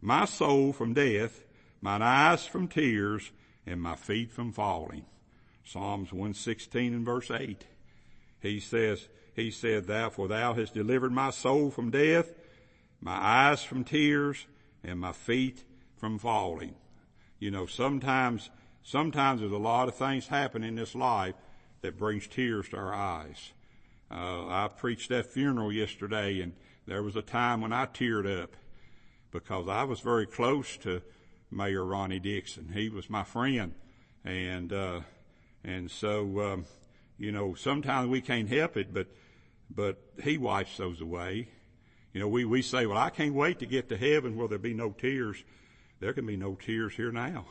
my 0.01 0.25
soul 0.25 0.73
from 0.73 0.93
death, 0.93 1.43
mine 1.81 2.01
eyes 2.01 2.45
from 2.45 2.67
tears, 2.67 3.31
and 3.65 3.81
my 3.81 3.95
feet 3.95 4.31
from 4.31 4.51
falling. 4.51 5.05
Psalms 5.63 6.11
116 6.11 6.93
and 6.93 7.05
verse 7.05 7.31
8. 7.31 7.65
He 8.41 8.59
says, 8.59 9.07
he 9.35 9.51
said, 9.51 9.85
thou, 9.85 10.09
for 10.09 10.27
thou 10.27 10.53
hast 10.53 10.73
delivered 10.73 11.11
my 11.11 11.29
soul 11.29 11.69
from 11.71 11.89
death, 11.89 12.31
my 13.01 13.17
eyes 13.17 13.63
from 13.63 13.83
tears, 13.83 14.45
and 14.83 14.99
my 14.99 15.11
feet 15.11 15.63
from 15.97 16.17
falling. 16.17 16.75
You 17.39 17.51
know, 17.51 17.65
sometimes, 17.65 18.49
sometimes 18.83 19.41
there's 19.41 19.51
a 19.51 19.57
lot 19.57 19.87
of 19.87 19.95
things 19.95 20.27
happen 20.27 20.63
in 20.63 20.75
this 20.75 20.95
life 20.95 21.35
that 21.85 21.99
brings 21.99 22.27
tears 22.27 22.67
to 22.69 22.77
our 22.77 22.93
eyes. 22.93 23.51
Uh, 24.09 24.47
I 24.47 24.69
preached 24.75 25.09
that 25.09 25.27
funeral 25.27 25.71
yesterday 25.71 26.41
and 26.41 26.53
there 26.87 27.03
was 27.03 27.15
a 27.15 27.21
time 27.21 27.61
when 27.61 27.71
I 27.71 27.85
teared 27.85 28.41
up 28.41 28.55
because 29.31 29.67
I 29.67 29.83
was 29.83 29.99
very 29.99 30.25
close 30.25 30.77
to 30.77 31.03
Mayor 31.51 31.85
Ronnie 31.85 32.19
Dixon. 32.19 32.71
He 32.73 32.89
was 32.89 33.07
my 33.07 33.23
friend 33.23 33.75
and, 34.23 34.73
uh, 34.73 35.01
and 35.63 35.91
so, 35.91 36.41
um, 36.41 36.65
you 37.19 37.31
know, 37.31 37.53
sometimes 37.53 38.09
we 38.09 38.21
can't 38.21 38.49
help 38.49 38.77
it, 38.77 38.91
but, 38.91 39.07
but 39.69 40.01
he 40.23 40.39
wipes 40.39 40.77
those 40.77 41.01
away. 41.01 41.49
You 42.13 42.19
know, 42.19 42.27
we, 42.27 42.45
we 42.45 42.63
say, 42.63 42.87
well, 42.87 42.97
I 42.97 43.11
can't 43.11 43.35
wait 43.35 43.59
to 43.59 43.67
get 43.67 43.89
to 43.89 43.97
heaven 43.97 44.35
where 44.35 44.47
there'll 44.47 44.61
be 44.61 44.73
no 44.73 44.89
tears. 44.89 45.43
There 45.99 46.13
can 46.13 46.25
be 46.25 46.37
no 46.37 46.55
tears 46.55 46.95
here 46.95 47.11
now 47.11 47.45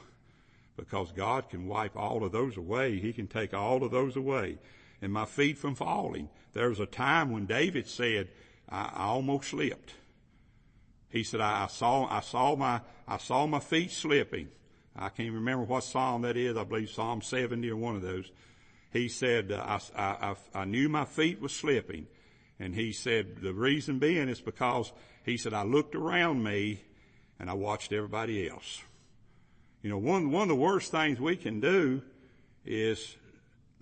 because 0.77 1.13
God 1.13 1.49
can 1.49 1.67
wipe 1.67 1.97
all 1.97 2.25
of 2.25 2.33
those 2.33 2.57
away. 2.57 2.99
He 2.99 3.13
can 3.13 3.27
take 3.27 3.55
all 3.55 3.85
of 3.85 3.91
those 3.91 4.17
away. 4.17 4.59
And 5.01 5.13
my 5.13 5.25
feet 5.25 5.59
from 5.59 5.75
falling. 5.75 6.29
There 6.53 6.69
was 6.69 6.81
a 6.81 6.87
time 6.87 7.31
when 7.31 7.47
David 7.47 7.89
said, 7.89 8.29
I, 8.69 8.91
I 8.95 9.05
almost 9.05 9.51
slipped. 9.51 9.95
He 11.11 11.23
said, 11.23 11.41
I, 11.41 11.65
I 11.65 11.67
saw, 11.69 12.07
I 12.07 12.21
saw 12.21 12.57
my, 12.57 12.81
I 13.07 13.19
saw 13.19 13.47
my 13.47 13.61
feet 13.61 13.93
slipping. 13.93 14.49
I 14.97 15.09
can't 15.09 15.33
remember 15.33 15.65
what 15.65 15.85
psalm 15.85 16.23
that 16.23 16.37
is. 16.37 16.57
I 16.57 16.65
believe 16.65 16.91
Psalm 16.91 17.21
70 17.21 17.69
or 17.71 17.77
one 17.77 17.97
of 17.97 18.03
those. 18.03 18.31
He 18.93 19.09
said, 19.09 19.51
uh, 19.51 19.79
I, 19.97 20.03
I, 20.03 20.35
I 20.55 20.65
knew 20.65 20.89
my 20.89 21.05
feet 21.05 21.41
was 21.41 21.53
slipping. 21.53 22.07
And 22.61 22.75
he 22.75 22.93
said, 22.93 23.43
the 23.43 23.53
reason 23.53 23.99
being 23.99 24.29
is 24.29 24.41
because 24.41 24.93
he 25.25 25.37
said, 25.37 25.53
I 25.53 25.65
looked 25.65 25.97
around 25.97 26.45
me 26.45 26.83
and 27.41 27.51
I 27.51 27.55
watched 27.55 27.93
everybody 27.93 28.49
else. 28.49 28.83
You 29.85 29.91
know, 29.91 29.99
one, 29.99 30.31
one 30.31 30.45
of 30.45 30.49
the 30.49 30.55
worst 30.55 30.91
things 30.91 31.21
we 31.21 31.37
can 31.37 31.61
do 31.61 32.01
is 32.65 33.17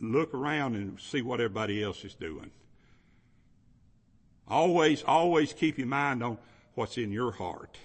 look 0.00 0.34
around 0.34 0.74
and 0.74 0.98
see 0.98 1.22
what 1.22 1.40
everybody 1.40 1.80
else 1.80 2.04
is 2.04 2.14
doing. 2.14 2.50
Always, 4.48 5.04
always 5.04 5.52
keep 5.52 5.78
your 5.78 5.86
mind 5.86 6.24
on 6.24 6.38
what's 6.74 6.98
in 6.98 7.12
your 7.12 7.30
heart. 7.30 7.78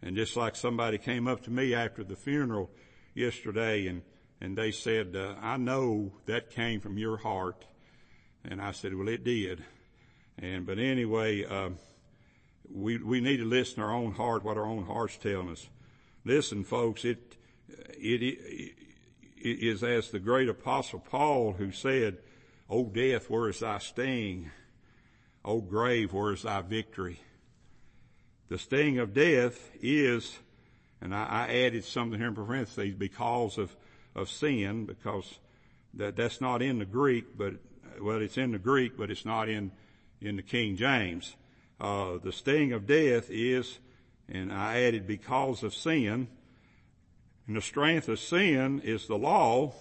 And 0.00 0.14
just 0.14 0.36
like 0.36 0.54
somebody 0.54 0.96
came 0.96 1.26
up 1.26 1.42
to 1.42 1.50
me 1.50 1.74
after 1.74 2.04
the 2.04 2.14
funeral 2.14 2.70
yesterday 3.14 3.88
and, 3.88 4.02
and 4.40 4.56
they 4.56 4.70
said, 4.70 5.16
uh, 5.16 5.34
I 5.42 5.56
know 5.56 6.12
that 6.26 6.50
came 6.50 6.78
from 6.78 6.98
your 6.98 7.16
heart. 7.16 7.64
And 8.44 8.62
I 8.62 8.70
said, 8.70 8.94
well, 8.94 9.08
it 9.08 9.24
did. 9.24 9.64
And, 10.38 10.64
but 10.64 10.78
anyway, 10.78 11.44
uh, 11.44 11.70
we, 12.72 12.98
we 12.98 13.20
need 13.20 13.38
to 13.38 13.44
listen 13.44 13.76
to 13.76 13.82
our 13.82 13.92
own 13.92 14.12
heart, 14.12 14.44
what 14.44 14.56
our 14.56 14.66
own 14.66 14.86
heart's 14.86 15.16
telling 15.16 15.50
us. 15.50 15.66
Listen, 16.26 16.64
folks, 16.64 17.04
it, 17.04 17.36
it, 17.68 18.22
it, 18.22 18.74
is 19.42 19.82
as 19.82 20.10
the 20.10 20.18
great 20.18 20.48
apostle 20.48 20.98
Paul 20.98 21.52
who 21.52 21.70
said, 21.70 22.16
O 22.70 22.84
death, 22.84 23.28
where 23.28 23.50
is 23.50 23.60
thy 23.60 23.76
sting? 23.76 24.50
O 25.44 25.60
grave, 25.60 26.14
where 26.14 26.32
is 26.32 26.42
thy 26.42 26.62
victory? 26.62 27.20
The 28.48 28.58
sting 28.58 28.98
of 28.98 29.12
death 29.12 29.70
is, 29.82 30.38
and 31.02 31.14
I, 31.14 31.26
I 31.26 31.54
added 31.66 31.84
something 31.84 32.18
here 32.18 32.28
in 32.28 32.34
parentheses, 32.34 32.94
because 32.94 33.58
of, 33.58 33.76
of 34.14 34.30
sin, 34.30 34.86
because 34.86 35.38
that, 35.92 36.16
that's 36.16 36.40
not 36.40 36.62
in 36.62 36.78
the 36.78 36.86
Greek, 36.86 37.36
but, 37.36 37.54
well, 38.00 38.22
it's 38.22 38.38
in 38.38 38.52
the 38.52 38.58
Greek, 38.58 38.96
but 38.96 39.10
it's 39.10 39.26
not 39.26 39.50
in, 39.50 39.72
in 40.22 40.36
the 40.36 40.42
King 40.42 40.76
James. 40.76 41.36
Uh, 41.78 42.16
the 42.16 42.32
sting 42.32 42.72
of 42.72 42.86
death 42.86 43.26
is, 43.28 43.78
and 44.28 44.52
I 44.52 44.82
added 44.82 45.06
because 45.06 45.62
of 45.62 45.74
sin, 45.74 46.28
and 47.46 47.56
the 47.56 47.62
strength 47.62 48.08
of 48.08 48.18
sin 48.18 48.80
is 48.84 49.06
the 49.06 49.18
law, 49.18 49.72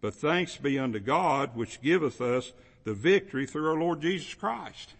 but 0.00 0.14
thanks 0.14 0.56
be 0.56 0.78
unto 0.78 0.98
God 0.98 1.54
which 1.54 1.82
giveth 1.82 2.20
us 2.20 2.52
the 2.84 2.94
victory 2.94 3.46
through 3.46 3.68
our 3.68 3.78
Lord 3.78 4.00
Jesus 4.00 4.34
Christ. 4.34 4.94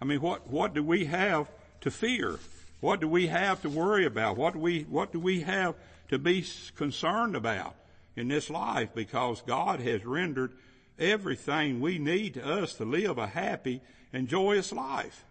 I 0.00 0.04
mean, 0.04 0.20
what, 0.20 0.48
what 0.48 0.72
do 0.72 0.82
we 0.82 1.06
have 1.06 1.48
to 1.82 1.90
fear? 1.90 2.38
What 2.80 3.00
do 3.00 3.08
we 3.08 3.26
have 3.26 3.60
to 3.62 3.68
worry 3.68 4.06
about? 4.06 4.36
What 4.36 4.54
do 4.54 4.60
we, 4.60 4.82
what 4.82 5.12
do 5.12 5.20
we 5.20 5.40
have 5.42 5.74
to 6.08 6.18
be 6.18 6.44
concerned 6.76 7.36
about 7.36 7.74
in 8.16 8.28
this 8.28 8.48
life? 8.48 8.94
Because 8.94 9.42
God 9.42 9.80
has 9.80 10.04
rendered 10.04 10.52
everything 10.98 11.80
we 11.80 11.98
need 11.98 12.34
to 12.34 12.44
us 12.44 12.74
to 12.74 12.84
live 12.84 13.18
a 13.18 13.26
happy 13.26 13.82
and 14.12 14.28
joyous 14.28 14.72
life. 14.72 15.24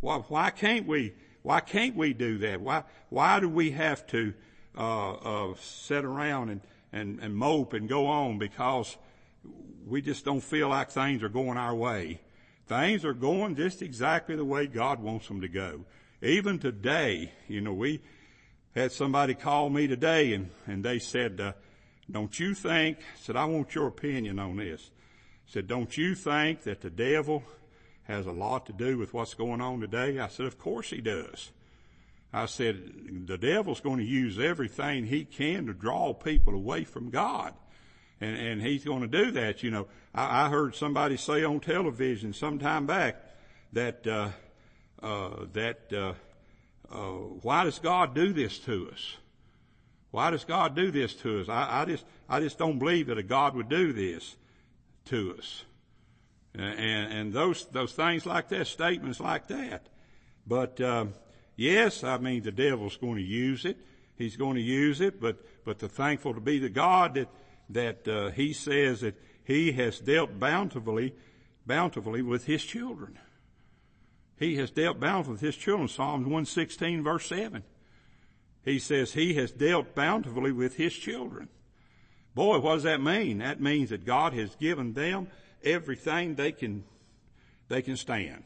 Why, 0.00 0.18
why 0.18 0.50
can't 0.50 0.86
we, 0.86 1.14
why 1.42 1.60
can't 1.60 1.96
we 1.96 2.12
do 2.12 2.38
that? 2.38 2.60
Why, 2.60 2.84
why 3.08 3.40
do 3.40 3.48
we 3.48 3.70
have 3.72 4.06
to 4.08 4.34
uh, 4.76 5.12
uh, 5.12 5.54
sit 5.60 6.04
around 6.04 6.50
and, 6.50 6.60
and, 6.92 7.18
and 7.20 7.34
mope 7.34 7.72
and 7.72 7.88
go 7.88 8.06
on 8.06 8.38
because 8.38 8.96
we 9.86 10.02
just 10.02 10.24
don't 10.24 10.42
feel 10.42 10.68
like 10.68 10.90
things 10.90 11.22
are 11.22 11.28
going 11.28 11.56
our 11.58 11.74
way. 11.74 12.20
Things 12.66 13.04
are 13.04 13.14
going 13.14 13.56
just 13.56 13.82
exactly 13.82 14.36
the 14.36 14.44
way 14.44 14.66
God 14.66 15.00
wants 15.00 15.26
them 15.28 15.40
to 15.40 15.48
go. 15.48 15.84
Even 16.22 16.58
today, 16.58 17.32
you 17.48 17.60
know, 17.60 17.72
we 17.72 18.00
had 18.74 18.92
somebody 18.92 19.34
call 19.34 19.70
me 19.70 19.86
today 19.86 20.34
and, 20.34 20.50
and 20.66 20.84
they 20.84 20.98
said, 20.98 21.40
uh, 21.40 21.52
don't 22.10 22.38
you 22.38 22.54
think, 22.54 22.98
said, 23.16 23.36
I 23.36 23.44
want 23.46 23.74
your 23.74 23.86
opinion 23.86 24.38
on 24.38 24.56
this. 24.56 24.90
Said, 25.46 25.66
don't 25.66 25.96
you 25.96 26.14
think 26.14 26.62
that 26.62 26.80
the 26.80 26.90
devil 26.90 27.42
has 28.10 28.26
a 28.26 28.32
lot 28.32 28.66
to 28.66 28.72
do 28.72 28.98
with 28.98 29.14
what's 29.14 29.34
going 29.34 29.60
on 29.60 29.80
today? 29.80 30.18
I 30.18 30.28
said, 30.28 30.46
of 30.46 30.58
course 30.58 30.90
he 30.90 31.00
does. 31.00 31.52
I 32.32 32.46
said, 32.46 33.26
the 33.26 33.38
devil's 33.38 33.80
going 33.80 33.98
to 33.98 34.04
use 34.04 34.38
everything 34.38 35.06
he 35.06 35.24
can 35.24 35.66
to 35.66 35.72
draw 35.72 36.12
people 36.12 36.54
away 36.54 36.84
from 36.84 37.10
God. 37.10 37.54
And, 38.20 38.36
and 38.36 38.62
he's 38.62 38.84
going 38.84 39.00
to 39.00 39.08
do 39.08 39.30
that. 39.32 39.62
You 39.62 39.70
know, 39.70 39.86
I, 40.14 40.46
I 40.46 40.48
heard 40.48 40.74
somebody 40.74 41.16
say 41.16 41.42
on 41.44 41.60
television 41.60 42.32
some 42.32 42.58
time 42.58 42.86
back 42.86 43.16
that, 43.72 44.06
uh, 44.06 44.30
uh, 45.02 45.46
that, 45.52 45.92
uh, 45.92 46.14
uh, 46.92 47.18
why 47.42 47.64
does 47.64 47.78
God 47.78 48.14
do 48.14 48.32
this 48.32 48.58
to 48.60 48.90
us? 48.92 49.16
Why 50.10 50.30
does 50.30 50.44
God 50.44 50.74
do 50.74 50.90
this 50.90 51.14
to 51.14 51.40
us? 51.40 51.48
I, 51.48 51.82
I 51.82 51.84
just, 51.84 52.04
I 52.28 52.40
just 52.40 52.58
don't 52.58 52.78
believe 52.78 53.06
that 53.06 53.18
a 53.18 53.22
God 53.22 53.54
would 53.54 53.68
do 53.68 53.92
this 53.92 54.36
to 55.06 55.36
us. 55.38 55.64
And, 56.54 57.12
and 57.12 57.32
those, 57.32 57.66
those 57.66 57.92
things 57.92 58.26
like 58.26 58.48
that, 58.48 58.66
statements 58.66 59.20
like 59.20 59.48
that. 59.48 59.86
But, 60.46 60.80
um, 60.80 61.14
Yes, 61.60 62.04
I 62.04 62.16
mean 62.16 62.42
the 62.42 62.52
devil's 62.52 62.96
going 62.96 63.16
to 63.16 63.22
use 63.22 63.66
it. 63.66 63.76
He's 64.16 64.36
going 64.36 64.54
to 64.54 64.62
use 64.62 65.02
it, 65.02 65.20
but 65.20 65.44
but 65.62 65.78
the 65.78 65.90
thankful 65.90 66.32
to 66.32 66.40
be 66.40 66.58
the 66.58 66.70
God 66.70 67.12
that 67.16 67.28
that 67.68 68.08
uh, 68.08 68.30
He 68.30 68.54
says 68.54 69.02
that 69.02 69.20
He 69.44 69.72
has 69.72 70.00
dealt 70.00 70.40
bountifully, 70.40 71.14
bountifully 71.66 72.22
with 72.22 72.46
His 72.46 72.64
children. 72.64 73.18
He 74.38 74.56
has 74.56 74.70
dealt 74.70 75.00
bountifully 75.00 75.32
with 75.32 75.42
His 75.42 75.56
children. 75.56 75.86
Psalms 75.86 76.26
one 76.26 76.46
sixteen 76.46 77.04
verse 77.04 77.26
seven. 77.26 77.62
He 78.64 78.78
says 78.78 79.12
He 79.12 79.34
has 79.34 79.52
dealt 79.52 79.94
bountifully 79.94 80.52
with 80.52 80.76
His 80.76 80.94
children. 80.94 81.50
Boy, 82.34 82.58
what 82.60 82.76
does 82.76 82.84
that 82.84 83.02
mean? 83.02 83.36
That 83.36 83.60
means 83.60 83.90
that 83.90 84.06
God 84.06 84.32
has 84.32 84.54
given 84.54 84.94
them 84.94 85.28
everything 85.64 86.34
they 86.34 86.52
can 86.52 86.84
they 87.68 87.82
can 87.82 87.96
stand. 87.96 88.42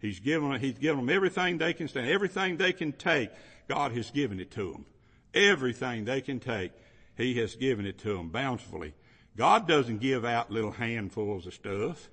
He's 0.00 0.20
given, 0.20 0.58
he's 0.60 0.78
given 0.78 1.06
them 1.06 1.14
everything 1.14 1.58
they 1.58 1.72
can 1.72 1.88
stand, 1.88 2.08
everything 2.08 2.56
they 2.56 2.72
can 2.72 2.92
take. 2.92 3.30
God 3.68 3.92
has 3.92 4.10
given 4.10 4.40
it 4.40 4.50
to 4.52 4.72
them. 4.72 4.86
Everything 5.32 6.04
they 6.04 6.20
can 6.20 6.40
take, 6.40 6.72
He 7.16 7.34
has 7.40 7.56
given 7.56 7.86
it 7.86 7.98
to 8.00 8.16
them 8.16 8.28
bountifully. 8.28 8.94
God 9.36 9.66
doesn't 9.66 9.98
give 9.98 10.24
out 10.24 10.50
little 10.50 10.70
handfuls 10.70 11.46
of 11.46 11.54
stuff. 11.54 12.08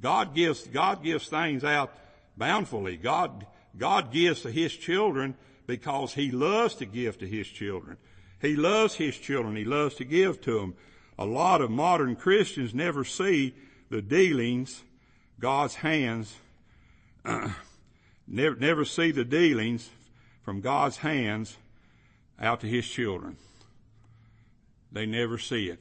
God 0.00 0.34
gives, 0.34 0.66
God 0.66 1.02
gives 1.02 1.28
things 1.28 1.64
out 1.64 1.92
bountifully. 2.36 2.96
God, 2.96 3.46
God 3.76 4.12
gives 4.12 4.42
to 4.42 4.50
His 4.50 4.72
children 4.72 5.34
because 5.66 6.14
He 6.14 6.30
loves 6.30 6.76
to 6.76 6.86
give 6.86 7.18
to 7.18 7.26
His 7.26 7.48
children. 7.48 7.96
He 8.40 8.54
loves 8.54 8.94
His 8.94 9.16
children. 9.16 9.56
He 9.56 9.64
loves 9.64 9.96
to 9.96 10.04
give 10.04 10.40
to 10.42 10.60
them. 10.60 10.74
A 11.18 11.24
lot 11.24 11.60
of 11.60 11.70
modern 11.70 12.16
Christians 12.16 12.74
never 12.74 13.04
see 13.04 13.54
the 13.88 14.02
dealings, 14.02 14.82
God's 15.38 15.76
hands, 15.76 16.34
never, 18.26 18.56
never 18.56 18.84
see 18.84 19.10
the 19.12 19.24
dealings 19.24 19.88
from 20.42 20.60
God's 20.60 20.98
hands 20.98 21.56
out 22.40 22.60
to 22.60 22.66
His 22.66 22.88
children. 22.88 23.36
They 24.90 25.06
never 25.06 25.38
see 25.38 25.68
it. 25.68 25.80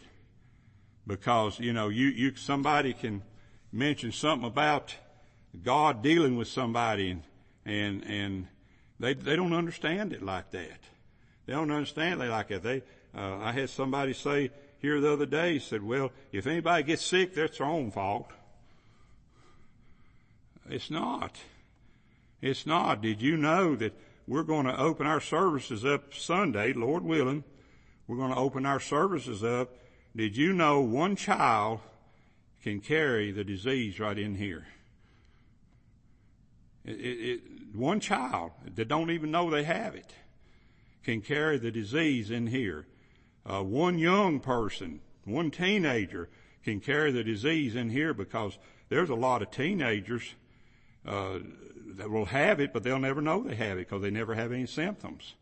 Because, 1.06 1.60
you 1.60 1.74
know, 1.74 1.90
you, 1.90 2.08
you, 2.08 2.36
somebody 2.36 2.94
can 2.94 3.24
mention 3.72 4.12
something 4.12 4.48
about 4.48 4.96
God 5.64 6.02
dealing 6.02 6.38
with 6.38 6.48
somebody 6.48 7.12
and, 7.12 7.24
and, 7.66 8.04
and 8.06 8.48
they, 9.00 9.14
they 9.14 9.36
don't 9.36 9.54
understand 9.54 10.14
it 10.14 10.22
like 10.22 10.52
that. 10.52 10.80
They 11.46 11.54
don't 11.54 11.72
understand 11.72 12.22
it 12.22 12.30
like 12.30 12.48
that. 12.50 12.64
They, 12.64 12.84
uh, 13.16 13.38
I 13.38 13.52
had 13.52 13.70
somebody 13.70 14.14
say 14.14 14.52
here 14.84 15.00
the 15.00 15.14
other 15.14 15.26
day, 15.26 15.60
said, 15.60 15.82
well, 15.82 16.12
if 16.34 16.46
anybody 16.46 16.84
gets 16.84 17.06
sick, 17.06 17.34
that's 17.34 17.58
their 17.58 17.68
own 17.68 17.90
fault. 17.90 18.30
It's 20.70 20.92
not. 20.92 21.38
It's 22.42 22.66
not. 22.66 23.02
Did 23.02 23.22
you 23.22 23.38
know 23.38 23.78
that 23.78 23.94
we're 24.28 24.44
going 24.44 24.66
to 24.66 24.78
open 24.78 25.08
our 25.08 25.22
services 25.22 25.86
up 25.86 26.14
Sunday, 26.14 26.74
Lord 26.74 27.04
willing? 27.04 27.46
We're 28.10 28.18
going 28.18 28.34
to 28.34 28.38
open 28.38 28.66
our 28.66 28.82
services 28.82 29.42
up. 29.42 29.70
Did 30.18 30.36
you 30.36 30.52
know 30.52 30.82
one 30.82 31.16
child 31.16 31.80
can 32.62 32.82
carry 32.82 33.32
the 33.32 33.46
disease 33.46 34.02
right 34.02 34.20
in 34.20 34.36
here? 34.36 34.68
It, 36.84 37.00
it, 37.00 37.30
it, 37.30 37.42
one 37.74 38.02
child 38.02 38.52
that 38.76 38.90
don't 38.90 39.12
even 39.12 39.32
know 39.32 39.50
they 39.50 39.64
have 39.64 39.96
it 39.96 40.12
can 41.06 41.22
carry 41.22 41.58
the 41.58 41.72
disease 41.72 42.30
in 42.30 42.48
here. 42.48 42.86
Uh, 43.46 43.62
one 43.62 43.98
young 43.98 44.40
person, 44.40 45.02
one 45.26 45.52
teenager 45.52 46.30
can 46.64 46.80
carry 46.80 47.12
the 47.12 47.24
disease 47.24 47.76
in 47.76 47.90
here 47.90 48.14
because 48.14 48.58
there's 48.90 49.10
a 49.10 49.16
lot 49.16 49.42
of 49.42 49.52
teenagers 49.52 50.36
uh, 51.06 51.40
that 51.96 52.10
will 52.10 52.26
have 52.26 52.60
it, 52.60 52.72
but 52.72 52.84
they'll 52.84 53.00
never 53.00 53.22
know 53.22 53.44
they 53.44 53.56
have 53.56 53.78
it 53.78 53.90
because 53.90 54.02
they 54.02 54.10
never 54.10 54.36
have 54.36 54.52
any 54.52 54.66
symptoms. 54.66 55.36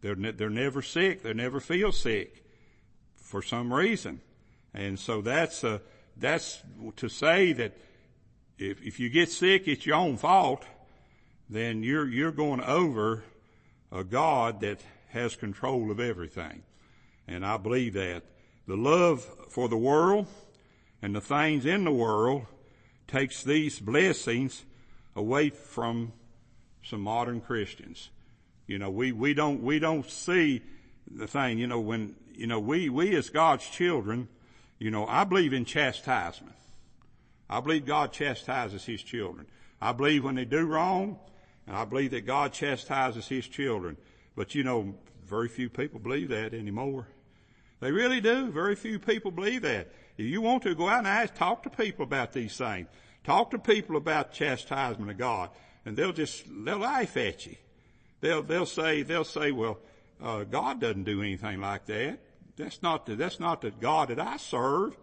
They're 0.00 0.16
ne- 0.16 0.32
they're 0.32 0.50
never 0.50 0.82
sick. 0.82 1.22
They 1.22 1.34
never 1.34 1.60
feel 1.60 1.92
sick 1.92 2.44
for 3.16 3.42
some 3.42 3.72
reason, 3.72 4.20
and 4.72 4.98
so 4.98 5.20
that's 5.20 5.64
uh, 5.64 5.78
that's 6.16 6.62
to 6.96 7.08
say 7.08 7.52
that 7.54 7.76
if 8.58 8.80
if 8.82 9.00
you 9.00 9.08
get 9.08 9.30
sick, 9.30 9.66
it's 9.66 9.86
your 9.86 9.96
own 9.96 10.16
fault. 10.16 10.64
Then 11.50 11.82
you're 11.82 12.08
you're 12.08 12.32
going 12.32 12.62
over 12.62 13.24
a 13.90 14.04
God 14.04 14.60
that 14.60 14.80
has 15.08 15.34
control 15.34 15.90
of 15.90 15.98
everything, 15.98 16.62
and 17.28 17.44
I 17.44 17.58
believe 17.58 17.94
that 17.94 18.22
the 18.66 18.76
love 18.76 19.26
for 19.48 19.68
the 19.68 19.76
world 19.76 20.26
and 21.02 21.14
the 21.14 21.20
things 21.20 21.66
in 21.66 21.84
the 21.84 21.92
world 21.92 22.46
takes 23.06 23.42
these 23.42 23.78
blessings 23.78 24.64
away 25.14 25.50
from 25.50 26.12
some 26.82 27.00
modern 27.00 27.40
Christians. 27.40 28.10
You 28.66 28.78
know, 28.78 28.90
we, 28.90 29.12
we 29.12 29.34
don't, 29.34 29.62
we 29.62 29.78
don't 29.78 30.08
see 30.08 30.62
the 31.10 31.26
thing, 31.26 31.58
you 31.58 31.66
know, 31.66 31.80
when, 31.80 32.14
you 32.34 32.46
know, 32.46 32.60
we, 32.60 32.88
we 32.88 33.14
as 33.16 33.30
God's 33.30 33.66
children, 33.66 34.28
you 34.78 34.90
know, 34.90 35.06
I 35.06 35.24
believe 35.24 35.52
in 35.52 35.64
chastisement. 35.64 36.54
I 37.48 37.60
believe 37.60 37.86
God 37.86 38.12
chastises 38.12 38.84
His 38.84 39.02
children. 39.02 39.46
I 39.80 39.92
believe 39.92 40.24
when 40.24 40.34
they 40.34 40.44
do 40.44 40.66
wrong, 40.66 41.18
and 41.66 41.76
I 41.76 41.84
believe 41.84 42.10
that 42.10 42.26
God 42.26 42.52
chastises 42.52 43.26
His 43.28 43.48
children. 43.48 43.96
But 44.36 44.54
you 44.54 44.64
know, 44.64 44.94
very 45.24 45.48
few 45.48 45.70
people 45.70 45.98
believe 45.98 46.28
that 46.28 46.52
anymore. 46.52 47.06
They 47.80 47.92
really 47.92 48.20
do. 48.20 48.50
Very 48.50 48.74
few 48.74 48.98
people 48.98 49.30
believe 49.30 49.62
that. 49.62 49.88
If 50.16 50.26
you 50.26 50.40
want 50.40 50.64
to 50.64 50.74
go 50.74 50.88
out 50.88 50.98
and 50.98 51.06
ask, 51.06 51.34
talk 51.34 51.62
to 51.62 51.70
people 51.70 52.04
about 52.04 52.32
these 52.32 52.56
things. 52.56 52.88
Talk 53.24 53.50
to 53.52 53.58
people 53.58 53.96
about 53.96 54.32
chastisement 54.32 55.10
of 55.10 55.18
God, 55.18 55.50
and 55.84 55.96
they'll 55.96 56.12
just 56.12 56.44
they'll 56.64 56.78
laugh 56.78 57.16
at 57.16 57.46
you. 57.46 57.56
They'll 58.20 58.42
they'll 58.42 58.66
say 58.66 59.02
they'll 59.02 59.24
say, 59.24 59.52
well, 59.52 59.78
uh, 60.22 60.44
God 60.44 60.80
doesn't 60.80 61.04
do 61.04 61.22
anything 61.22 61.60
like 61.60 61.86
that. 61.86 62.18
That's 62.56 62.82
not 62.82 63.06
the 63.06 63.16
that's 63.16 63.38
not 63.38 63.60
the 63.60 63.70
God 63.70 64.08
that 64.08 64.18
I 64.18 64.38
serve. 64.38 64.96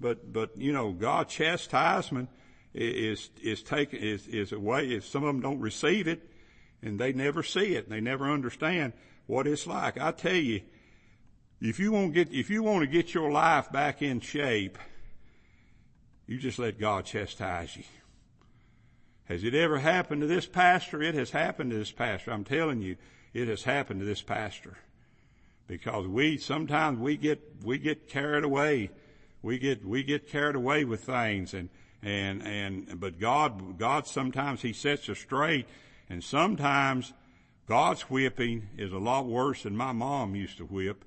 But 0.00 0.32
but 0.32 0.56
you 0.56 0.72
know, 0.72 0.92
God 0.92 1.28
chastisement 1.28 2.30
is 2.74 3.30
is 3.42 3.62
taken 3.62 4.00
is 4.00 4.26
is 4.26 4.52
a 4.52 4.58
way. 4.58 4.90
If 4.90 5.06
some 5.06 5.22
of 5.22 5.28
them 5.28 5.40
don't 5.40 5.60
receive 5.60 6.08
it, 6.08 6.28
and 6.82 6.98
they 6.98 7.12
never 7.12 7.42
see 7.42 7.74
it, 7.74 7.84
and 7.84 7.92
they 7.92 8.00
never 8.00 8.30
understand 8.30 8.92
what 9.26 9.46
it's 9.46 9.66
like. 9.66 10.00
I 10.00 10.12
tell 10.12 10.34
you, 10.34 10.62
if 11.60 11.78
you 11.78 11.92
want 11.92 12.14
get 12.14 12.32
if 12.32 12.50
you 12.50 12.62
want 12.62 12.82
to 12.82 12.86
get 12.86 13.14
your 13.14 13.30
life 13.30 13.70
back 13.72 14.02
in 14.02 14.20
shape 14.20 14.78
you 16.28 16.36
just 16.36 16.58
let 16.58 16.78
God 16.78 17.06
chastise 17.06 17.74
you. 17.74 17.84
Has 19.24 19.44
it 19.44 19.54
ever 19.54 19.78
happened 19.78 20.20
to 20.20 20.26
this 20.26 20.46
pastor? 20.46 21.02
It 21.02 21.14
has 21.14 21.30
happened 21.30 21.70
to 21.70 21.78
this 21.78 21.90
pastor. 21.90 22.32
I'm 22.32 22.44
telling 22.44 22.82
you, 22.82 22.96
it 23.32 23.48
has 23.48 23.62
happened 23.64 24.00
to 24.00 24.06
this 24.06 24.20
pastor. 24.20 24.76
Because 25.66 26.06
we, 26.06 26.36
sometimes 26.36 26.98
we 26.98 27.16
get, 27.16 27.40
we 27.64 27.78
get 27.78 28.08
carried 28.08 28.44
away. 28.44 28.90
We 29.40 29.58
get, 29.58 29.86
we 29.86 30.02
get 30.02 30.28
carried 30.28 30.54
away 30.54 30.84
with 30.84 31.04
things 31.04 31.54
and, 31.54 31.70
and, 32.02 32.42
and, 32.42 33.00
but 33.00 33.18
God, 33.18 33.78
God 33.78 34.06
sometimes 34.06 34.60
He 34.60 34.74
sets 34.74 35.08
us 35.08 35.18
straight 35.18 35.66
and 36.10 36.22
sometimes 36.22 37.14
God's 37.66 38.02
whipping 38.02 38.68
is 38.76 38.92
a 38.92 38.98
lot 38.98 39.26
worse 39.26 39.62
than 39.62 39.76
my 39.76 39.92
mom 39.92 40.34
used 40.34 40.58
to 40.58 40.64
whip. 40.64 41.04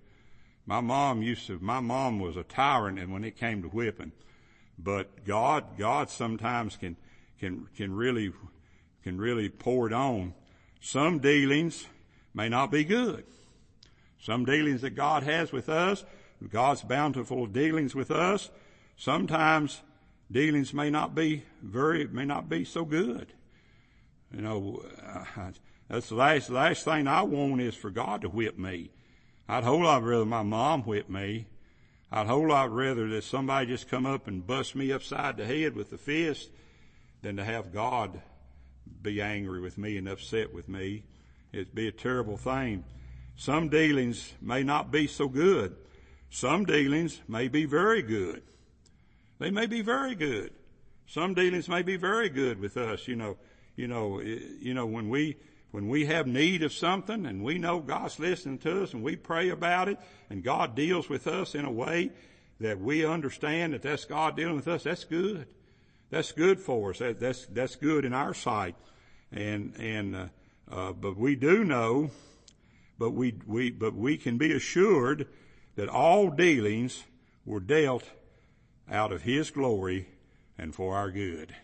My 0.66 0.82
mom 0.82 1.22
used 1.22 1.48
to, 1.48 1.60
my 1.60 1.80
mom 1.80 2.20
was 2.20 2.38
a 2.38 2.44
tyrant 2.44 3.00
and 3.00 3.12
when 3.12 3.24
it 3.24 3.38
came 3.38 3.62
to 3.64 3.68
whipping. 3.68 4.12
But 4.78 5.26
God, 5.26 5.78
God 5.78 6.10
sometimes 6.10 6.78
can, 6.78 6.96
can, 7.40 7.68
can 7.76 7.94
really, 7.94 8.32
can 9.04 9.20
really 9.20 9.50
pour 9.50 9.88
it 9.88 9.94
on. 9.94 10.34
Some 10.80 11.20
dealings 11.20 11.88
may 12.34 12.50
not 12.50 12.72
be 12.72 12.84
good. 12.84 13.26
Some 14.20 14.46
dealings 14.46 14.82
that 14.82 14.92
God 14.92 15.24
has 15.24 15.52
with 15.52 15.68
us, 15.68 16.06
God's 16.50 16.82
bountiful 16.82 17.48
dealings 17.48 17.96
with 17.96 18.12
us, 18.12 18.50
sometimes 18.96 19.82
dealings 20.32 20.74
may 20.74 20.90
not 20.90 21.14
be 21.16 21.44
very, 21.62 22.08
may 22.08 22.26
not 22.26 22.48
be 22.48 22.64
so 22.64 22.86
good. 22.86 23.34
You 24.34 24.42
know, 24.42 24.84
uh, 25.04 25.52
that's 25.90 26.10
the 26.10 26.16
last, 26.16 26.50
last 26.50 26.86
thing 26.86 27.08
I 27.08 27.24
want 27.24 27.62
is 27.62 27.76
for 27.76 27.90
God 27.90 28.22
to 28.22 28.30
whip 28.30 28.58
me. 28.58 28.92
I'd 29.48 29.64
whole 29.64 29.84
lot 29.84 30.04
rather 30.04 30.26
my 30.26 30.44
mom 30.44 30.84
whip 30.84 31.10
me 31.10 31.48
I'd 32.14 32.28
whole 32.28 32.50
lot 32.50 32.74
rather 32.74 33.08
that 33.08 33.24
somebody 33.24 33.68
just 33.68 33.90
come 33.90 34.06
up 34.06 34.28
and 34.28 34.46
bust 34.46 34.76
me 34.76 34.92
upside 34.92 35.38
the 35.38 35.46
head 35.46 35.76
with 35.76 35.94
a 35.94 35.98
fist 35.98 36.50
than 37.22 37.38
to 37.38 37.46
have 37.46 37.72
God 37.72 38.22
be 39.02 39.22
angry 39.22 39.62
with 39.62 39.78
me 39.78 39.96
and 39.96 40.10
upset 40.10 40.54
with 40.54 40.68
me. 40.68 41.04
It'd 41.54 41.74
be 41.74 41.88
a 41.88 41.92
terrible 41.92 42.36
thing. 42.36 42.84
Some 43.38 43.70
dealings 43.70 44.34
may 44.42 44.62
not 44.62 44.92
be 44.92 45.08
so 45.08 45.30
good. 45.30 45.78
Some 46.30 46.66
dealings 46.66 47.22
may 47.30 47.48
be 47.48 47.64
very 47.64 48.02
good. 48.02 48.44
They 49.40 49.50
may 49.50 49.66
be 49.66 49.82
very 49.82 50.14
good. 50.14 50.52
Some 51.08 51.34
dealings 51.34 51.70
may 51.70 51.82
be 51.82 51.96
very 51.96 52.28
good 52.28 52.60
with 52.60 52.76
us, 52.76 53.08
you 53.08 53.16
know, 53.16 53.38
you 53.78 53.88
know, 53.88 54.20
you 54.20 54.74
know, 54.74 54.86
when 54.86 55.10
we, 55.10 55.38
when 55.72 55.88
we 55.88 56.06
have 56.06 56.28
need 56.28 56.64
of 56.64 56.74
something 56.74 57.26
and 57.26 57.44
we 57.44 57.58
know 57.58 57.80
God's 57.80 58.20
listening 58.20 58.60
to 58.60 58.84
us 58.84 58.94
and 58.94 59.02
we 59.02 59.16
pray 59.16 59.50
about 59.50 59.88
it 59.88 59.98
and 60.30 60.44
God 60.44 60.76
deals 60.76 61.10
with 61.10 61.28
us 61.28 61.56
in 61.56 61.66
a 61.66 61.72
way 61.72 62.12
that 62.60 62.80
we 62.80 63.06
understand 63.06 63.74
that 63.74 63.82
that's 63.82 64.06
God 64.06 64.36
dealing 64.36 64.56
with 64.56 64.68
us, 64.68 64.84
that's 64.84 65.06
good. 65.06 65.48
That's 66.10 66.34
good 66.34 66.60
for 66.60 66.92
us. 66.92 67.00
That, 67.00 67.20
that's, 67.20 67.46
that's 67.48 67.76
good 67.76 68.06
in 68.06 68.14
our 68.14 68.34
sight. 68.34 68.76
And, 69.32 69.74
and, 69.78 70.16
uh, 70.16 70.26
uh, 70.70 70.92
but 70.92 71.18
we 71.18 71.36
do 71.36 71.64
know, 71.64 72.12
but 73.00 73.12
we, 73.12 73.36
we, 73.48 73.72
but 73.72 73.96
we 73.96 74.18
can 74.18 74.38
be 74.38 74.52
assured 74.52 75.28
that 75.76 75.88
all 75.88 76.30
dealings 76.30 77.04
were 77.46 77.62
dealt 77.62 78.04
out 78.90 79.14
of 79.14 79.24
His 79.24 79.50
glory 79.52 80.10
and 80.58 80.76
for 80.76 80.96
our 80.96 81.10
good. 81.10 81.56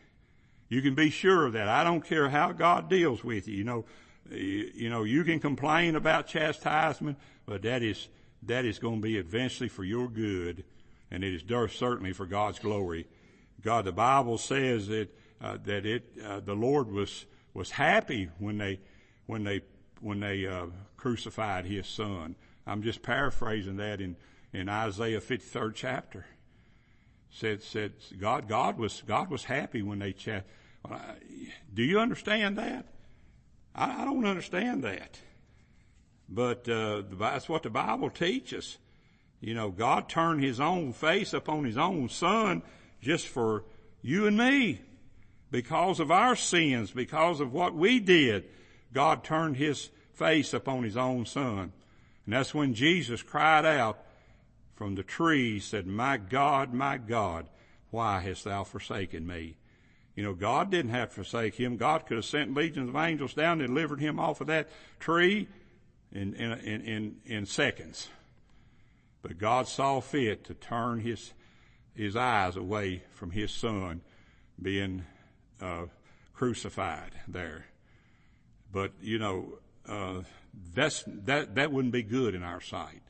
You 0.69 0.81
can 0.81 0.95
be 0.95 1.09
sure 1.09 1.45
of 1.45 1.53
that. 1.53 1.67
I 1.67 1.83
don't 1.83 2.05
care 2.05 2.29
how 2.29 2.51
God 2.51 2.89
deals 2.89 3.23
with 3.23 3.47
you. 3.47 3.55
You 3.55 3.63
know, 3.63 3.85
you, 4.29 4.89
know, 4.89 5.03
you 5.03 5.23
can 5.23 5.39
complain 5.39 5.95
about 5.95 6.27
chastisement, 6.27 7.17
but 7.45 7.61
that 7.61 7.81
is, 7.81 8.09
that 8.43 8.65
is 8.65 8.79
going 8.79 8.97
to 8.97 9.01
be 9.01 9.17
eventually 9.17 9.69
for 9.69 9.83
your 9.83 10.07
good, 10.09 10.65
and 11.09 11.23
it 11.23 11.33
is 11.33 11.43
certainly 11.73 12.13
for 12.13 12.25
God's 12.25 12.59
glory. 12.59 13.07
God, 13.61 13.85
the 13.85 13.91
Bible 13.91 14.37
says 14.37 14.87
that, 14.87 15.09
uh, 15.41 15.57
that 15.63 15.85
it 15.85 16.05
uh, 16.25 16.39
the 16.39 16.55
Lord 16.55 16.91
was 16.91 17.25
was 17.53 17.71
happy 17.71 18.29
when 18.39 18.57
they 18.57 18.79
when 19.25 19.43
they 19.43 19.61
when 20.01 20.19
they 20.19 20.45
uh, 20.45 20.67
crucified 20.95 21.65
His 21.65 21.87
Son. 21.87 22.35
I'm 22.65 22.81
just 22.83 23.01
paraphrasing 23.01 23.77
that 23.77 24.01
in 24.01 24.15
in 24.53 24.69
Isaiah 24.69 25.21
53rd 25.21 25.73
chapter. 25.75 26.25
Said 27.29 27.61
said 27.61 27.93
God 28.19 28.47
God 28.47 28.77
was 28.77 29.03
God 29.05 29.29
was 29.29 29.43
happy 29.43 29.81
when 29.81 29.99
they 29.99 30.13
chat. 30.13 30.45
Do 31.73 31.83
you 31.83 31.99
understand 31.99 32.57
that? 32.57 32.85
I, 33.75 34.01
I 34.01 34.05
don't 34.05 34.25
understand 34.25 34.83
that. 34.83 35.19
But 36.29 36.67
uh, 36.67 37.03
that's 37.13 37.47
what 37.47 37.63
the 37.63 37.69
Bible 37.69 38.09
teaches. 38.09 38.77
You 39.39 39.53
know, 39.53 39.69
God 39.69 40.09
turned 40.09 40.43
His 40.43 40.59
own 40.59 40.93
face 40.93 41.33
upon 41.33 41.63
His 41.63 41.77
own 41.77 42.09
Son 42.09 42.63
just 43.01 43.27
for 43.27 43.63
you 44.01 44.25
and 44.27 44.37
me. 44.37 44.81
Because 45.49 46.01
of 46.01 46.11
our 46.11 46.35
sins, 46.35 46.91
because 46.91 47.39
of 47.39 47.53
what 47.53 47.73
we 47.73 47.99
did, 47.99 48.45
God 48.93 49.23
turned 49.23 49.57
His 49.57 49.89
face 50.13 50.53
upon 50.53 50.83
His 50.83 50.97
own 50.97 51.25
Son. 51.25 51.71
And 52.25 52.33
that's 52.33 52.53
when 52.53 52.73
Jesus 52.73 53.21
cried 53.21 53.65
out 53.65 53.99
from 54.77 54.93
the 54.93 55.03
tree, 55.03 55.59
said, 55.59 55.87
My 55.87 56.17
God, 56.17 56.71
my 56.71 56.97
God, 56.99 57.49
why 57.89 58.19
hast 58.19 58.43
thou 58.43 58.63
forsaken 58.63 59.25
me? 59.25 59.57
You 60.15 60.23
know, 60.23 60.35
God 60.35 60.69
didn't 60.69 60.91
have 60.91 61.09
to 61.09 61.15
forsake 61.15 61.55
him. 61.55 61.77
God 61.77 62.05
could 62.05 62.17
have 62.17 62.25
sent 62.25 62.53
legions 62.53 62.89
of 62.89 62.95
angels 62.95 63.33
down 63.33 63.59
and 63.59 63.69
delivered 63.69 63.99
him 63.99 64.19
off 64.19 64.39
of 64.39 64.47
that 64.47 64.69
tree 64.99 65.47
in, 66.11 66.35
in, 66.35 66.51
in, 66.61 67.15
in, 67.25 67.45
seconds. 67.47 68.09
But 69.23 69.39
God 69.39 69.67
saw 69.67 69.99
fit 69.99 70.43
to 70.45 70.53
turn 70.53 70.99
his, 70.99 71.33
his 71.95 72.15
eyes 72.15 72.55
away 72.55 73.03
from 73.13 73.31
his 73.31 73.51
son 73.51 74.01
being 74.61 75.05
uh, 75.59 75.85
crucified 76.33 77.13
there. 77.27 77.65
But 78.71 78.91
you 79.01 79.17
know, 79.17 79.57
uh, 79.87 80.21
that's 80.73 81.03
that 81.07 81.55
that 81.55 81.71
wouldn't 81.71 81.93
be 81.93 82.03
good 82.03 82.35
in 82.35 82.43
our 82.43 82.61
sight. 82.61 83.01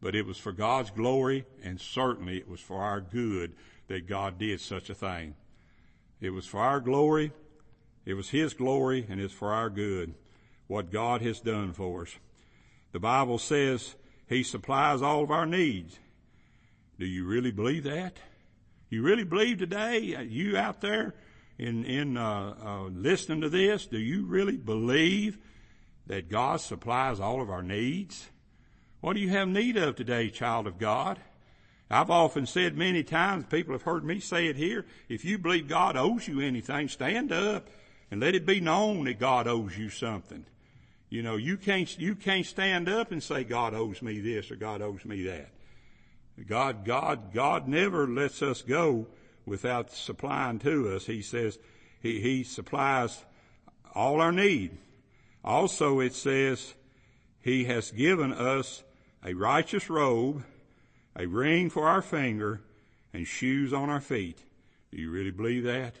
But 0.00 0.14
it 0.14 0.26
was 0.26 0.38
for 0.38 0.52
God's 0.52 0.90
glory, 0.90 1.46
and 1.62 1.80
certainly 1.80 2.36
it 2.36 2.48
was 2.48 2.60
for 2.60 2.82
our 2.82 3.00
good 3.00 3.54
that 3.88 4.06
God 4.06 4.38
did 4.38 4.60
such 4.60 4.90
a 4.90 4.94
thing. 4.94 5.34
It 6.20 6.30
was 6.30 6.46
for 6.46 6.60
our 6.60 6.80
glory, 6.80 7.32
it 8.04 8.14
was 8.14 8.30
His 8.30 8.54
glory, 8.54 9.06
and 9.08 9.20
it's 9.20 9.34
for 9.34 9.52
our 9.52 9.70
good 9.70 10.14
what 10.66 10.90
God 10.90 11.22
has 11.22 11.40
done 11.40 11.72
for 11.72 12.02
us. 12.02 12.16
The 12.92 13.00
Bible 13.00 13.38
says 13.38 13.94
He 14.28 14.42
supplies 14.42 15.02
all 15.02 15.22
of 15.22 15.30
our 15.30 15.46
needs. 15.46 15.98
Do 16.98 17.06
you 17.06 17.26
really 17.26 17.52
believe 17.52 17.84
that? 17.84 18.16
You 18.88 19.02
really 19.02 19.24
believe 19.24 19.58
today, 19.58 20.14
uh, 20.14 20.22
you 20.22 20.56
out 20.56 20.80
there 20.80 21.14
in, 21.58 21.84
in, 21.84 22.16
uh, 22.16 22.54
uh, 22.62 22.82
listening 22.84 23.40
to 23.40 23.48
this, 23.48 23.86
do 23.86 23.98
you 23.98 24.24
really 24.24 24.56
believe 24.56 25.38
that 26.06 26.30
God 26.30 26.60
supplies 26.60 27.18
all 27.18 27.42
of 27.42 27.50
our 27.50 27.62
needs? 27.62 28.28
What 29.06 29.14
do 29.14 29.22
you 29.22 29.28
have 29.28 29.46
need 29.46 29.76
of 29.76 29.94
today, 29.94 30.30
child 30.30 30.66
of 30.66 30.80
God? 30.80 31.20
I've 31.88 32.10
often 32.10 32.44
said 32.44 32.76
many 32.76 33.04
times, 33.04 33.46
people 33.48 33.72
have 33.72 33.82
heard 33.82 34.04
me 34.04 34.18
say 34.18 34.48
it 34.48 34.56
here, 34.56 34.84
if 35.08 35.24
you 35.24 35.38
believe 35.38 35.68
God 35.68 35.96
owes 35.96 36.26
you 36.26 36.40
anything, 36.40 36.88
stand 36.88 37.30
up 37.30 37.68
and 38.10 38.20
let 38.20 38.34
it 38.34 38.44
be 38.44 38.60
known 38.60 39.04
that 39.04 39.20
God 39.20 39.46
owes 39.46 39.78
you 39.78 39.90
something. 39.90 40.44
You 41.08 41.22
know, 41.22 41.36
you 41.36 41.56
can't, 41.56 41.96
you 42.00 42.16
can't 42.16 42.44
stand 42.44 42.88
up 42.88 43.12
and 43.12 43.22
say 43.22 43.44
God 43.44 43.74
owes 43.74 44.02
me 44.02 44.18
this 44.18 44.50
or 44.50 44.56
God 44.56 44.82
owes 44.82 45.04
me 45.04 45.22
that. 45.22 45.50
God, 46.44 46.84
God, 46.84 47.32
God 47.32 47.68
never 47.68 48.08
lets 48.08 48.42
us 48.42 48.60
go 48.60 49.06
without 49.44 49.92
supplying 49.92 50.58
to 50.58 50.96
us. 50.96 51.06
He 51.06 51.22
says 51.22 51.60
He, 52.00 52.18
He 52.18 52.42
supplies 52.42 53.24
all 53.94 54.20
our 54.20 54.32
need. 54.32 54.76
Also 55.44 56.00
it 56.00 56.12
says 56.12 56.74
He 57.40 57.66
has 57.66 57.92
given 57.92 58.32
us 58.32 58.82
a 59.26 59.34
righteous 59.34 59.90
robe, 59.90 60.44
a 61.16 61.26
ring 61.26 61.68
for 61.68 61.88
our 61.88 62.00
finger, 62.00 62.60
and 63.12 63.26
shoes 63.26 63.72
on 63.72 63.90
our 63.90 64.00
feet. 64.00 64.38
Do 64.92 65.00
you 65.00 65.10
really 65.10 65.32
believe 65.32 65.64
that? 65.64 65.96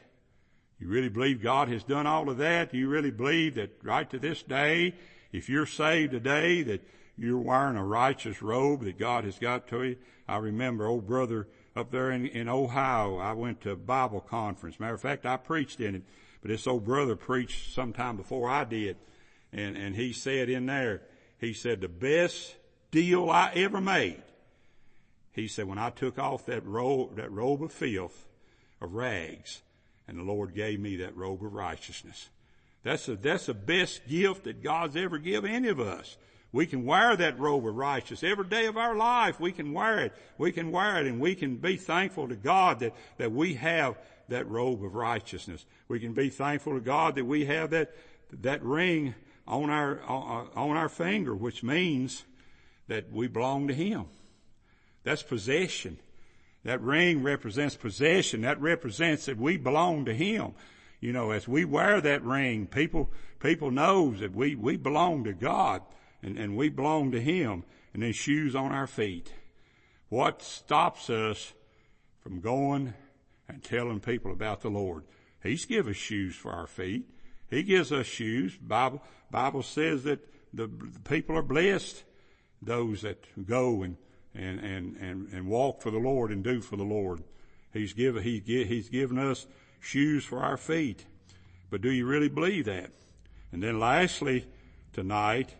You 0.78 0.86
really 0.86 1.08
believe 1.08 1.42
God 1.42 1.68
has 1.68 1.82
done 1.82 2.06
all 2.06 2.30
of 2.30 2.38
that? 2.38 2.70
Do 2.70 2.78
you 2.78 2.88
really 2.88 3.10
believe 3.10 3.56
that 3.56 3.78
right 3.82 4.08
to 4.10 4.20
this 4.20 4.44
day, 4.44 4.94
if 5.32 5.48
you're 5.48 5.66
saved 5.66 6.12
today, 6.12 6.62
that 6.62 6.86
you're 7.18 7.40
wearing 7.40 7.76
a 7.76 7.84
righteous 7.84 8.42
robe 8.42 8.84
that 8.84 8.98
God 8.98 9.24
has 9.24 9.40
got 9.40 9.66
to 9.68 9.82
you? 9.82 9.96
I 10.28 10.36
remember 10.36 10.86
old 10.86 11.08
brother 11.08 11.48
up 11.74 11.90
there 11.90 12.12
in, 12.12 12.26
in 12.26 12.48
Ohio. 12.48 13.18
I 13.18 13.32
went 13.32 13.60
to 13.62 13.70
a 13.70 13.76
Bible 13.76 14.20
conference. 14.20 14.78
Matter 14.78 14.94
of 14.94 15.00
fact, 15.00 15.26
I 15.26 15.36
preached 15.36 15.80
in 15.80 15.96
it, 15.96 16.02
but 16.42 16.50
this 16.50 16.66
old 16.68 16.84
brother 16.84 17.16
preached 17.16 17.74
sometime 17.74 18.16
before 18.16 18.48
I 18.48 18.62
did. 18.62 18.98
And, 19.52 19.76
and 19.76 19.96
he 19.96 20.12
said 20.12 20.48
in 20.48 20.66
there, 20.66 21.02
he 21.38 21.54
said, 21.54 21.80
the 21.80 21.88
best 21.88 22.54
deal 22.90 23.30
I 23.30 23.52
ever 23.54 23.80
made. 23.80 24.22
He 25.32 25.48
said, 25.48 25.66
when 25.66 25.78
I 25.78 25.90
took 25.90 26.18
off 26.18 26.46
that 26.46 26.64
robe, 26.64 27.16
that 27.16 27.30
robe 27.30 27.62
of 27.62 27.72
filth, 27.72 28.26
of 28.80 28.94
rags, 28.94 29.60
and 30.08 30.18
the 30.18 30.22
Lord 30.22 30.54
gave 30.54 30.80
me 30.80 30.96
that 30.96 31.16
robe 31.16 31.44
of 31.44 31.52
righteousness. 31.52 32.28
That's 32.82 33.06
the, 33.06 33.16
that's 33.16 33.46
the 33.46 33.54
best 33.54 34.06
gift 34.08 34.44
that 34.44 34.62
God's 34.62 34.96
ever 34.96 35.18
given 35.18 35.50
any 35.50 35.68
of 35.68 35.80
us. 35.80 36.16
We 36.52 36.66
can 36.66 36.86
wear 36.86 37.16
that 37.16 37.38
robe 37.38 37.66
of 37.66 37.74
righteousness 37.74 38.30
every 38.30 38.46
day 38.46 38.66
of 38.66 38.76
our 38.76 38.96
life. 38.96 39.40
We 39.40 39.52
can 39.52 39.72
wear 39.72 39.98
it. 39.98 40.12
We 40.38 40.52
can 40.52 40.70
wear 40.70 41.00
it 41.00 41.06
and 41.06 41.20
we 41.20 41.34
can 41.34 41.56
be 41.56 41.76
thankful 41.76 42.28
to 42.28 42.36
God 42.36 42.78
that, 42.80 42.94
that 43.18 43.32
we 43.32 43.54
have 43.54 43.98
that 44.28 44.48
robe 44.48 44.82
of 44.84 44.94
righteousness. 44.94 45.66
We 45.88 46.00
can 46.00 46.14
be 46.14 46.30
thankful 46.30 46.74
to 46.74 46.80
God 46.80 47.16
that 47.16 47.24
we 47.24 47.44
have 47.44 47.70
that, 47.70 47.94
that 48.40 48.62
ring 48.62 49.14
on 49.46 49.68
our, 49.68 50.00
on 50.02 50.76
our 50.76 50.88
finger, 50.88 51.34
which 51.34 51.62
means 51.62 52.24
that 52.88 53.12
we 53.12 53.28
belong 53.28 53.68
to 53.68 53.74
Him. 53.74 54.06
That's 55.04 55.22
possession. 55.22 55.98
That 56.64 56.80
ring 56.80 57.22
represents 57.22 57.76
possession. 57.76 58.42
That 58.42 58.60
represents 58.60 59.26
that 59.26 59.38
we 59.38 59.56
belong 59.56 60.04
to 60.06 60.14
Him. 60.14 60.54
You 61.00 61.12
know, 61.12 61.30
as 61.30 61.46
we 61.46 61.64
wear 61.64 62.00
that 62.00 62.24
ring, 62.24 62.66
people, 62.66 63.10
people 63.40 63.70
knows 63.70 64.20
that 64.20 64.34
we, 64.34 64.54
we 64.54 64.76
belong 64.76 65.24
to 65.24 65.32
God 65.32 65.82
and, 66.22 66.38
and 66.38 66.56
we 66.56 66.68
belong 66.68 67.12
to 67.12 67.20
Him 67.20 67.64
and 67.92 68.02
then 68.02 68.12
shoes 68.12 68.56
on 68.56 68.72
our 68.72 68.86
feet. 68.86 69.32
What 70.08 70.42
stops 70.42 71.10
us 71.10 71.52
from 72.20 72.40
going 72.40 72.94
and 73.48 73.62
telling 73.62 74.00
people 74.00 74.32
about 74.32 74.60
the 74.60 74.70
Lord? 74.70 75.04
He's 75.42 75.64
given 75.64 75.92
us 75.92 75.96
shoes 75.96 76.34
for 76.34 76.52
our 76.52 76.66
feet. 76.66 77.08
He 77.48 77.62
gives 77.62 77.92
us 77.92 78.06
shoes. 78.06 78.56
Bible, 78.56 79.02
Bible 79.30 79.62
says 79.62 80.04
that 80.04 80.26
the, 80.52 80.66
the 80.66 81.00
people 81.00 81.36
are 81.36 81.42
blessed, 81.42 82.02
those 82.66 83.02
that 83.02 83.24
go 83.46 83.82
and 83.82 83.96
and, 84.36 84.60
and, 84.60 84.96
and, 84.96 85.28
and 85.32 85.46
walk 85.46 85.80
for 85.80 85.90
the 85.90 85.98
Lord 85.98 86.30
and 86.30 86.44
do 86.44 86.60
for 86.60 86.76
the 86.76 86.84
Lord. 86.84 87.22
He's 87.72 87.92
given, 87.92 88.22
he, 88.22 88.40
he's 88.40 88.88
given 88.88 89.18
us 89.18 89.46
shoes 89.80 90.24
for 90.24 90.40
our 90.40 90.56
feet. 90.56 91.04
But 91.70 91.82
do 91.82 91.90
you 91.90 92.06
really 92.06 92.28
believe 92.28 92.66
that? 92.66 92.90
And 93.52 93.62
then 93.62 93.80
lastly, 93.80 94.46
tonight, 94.92 95.54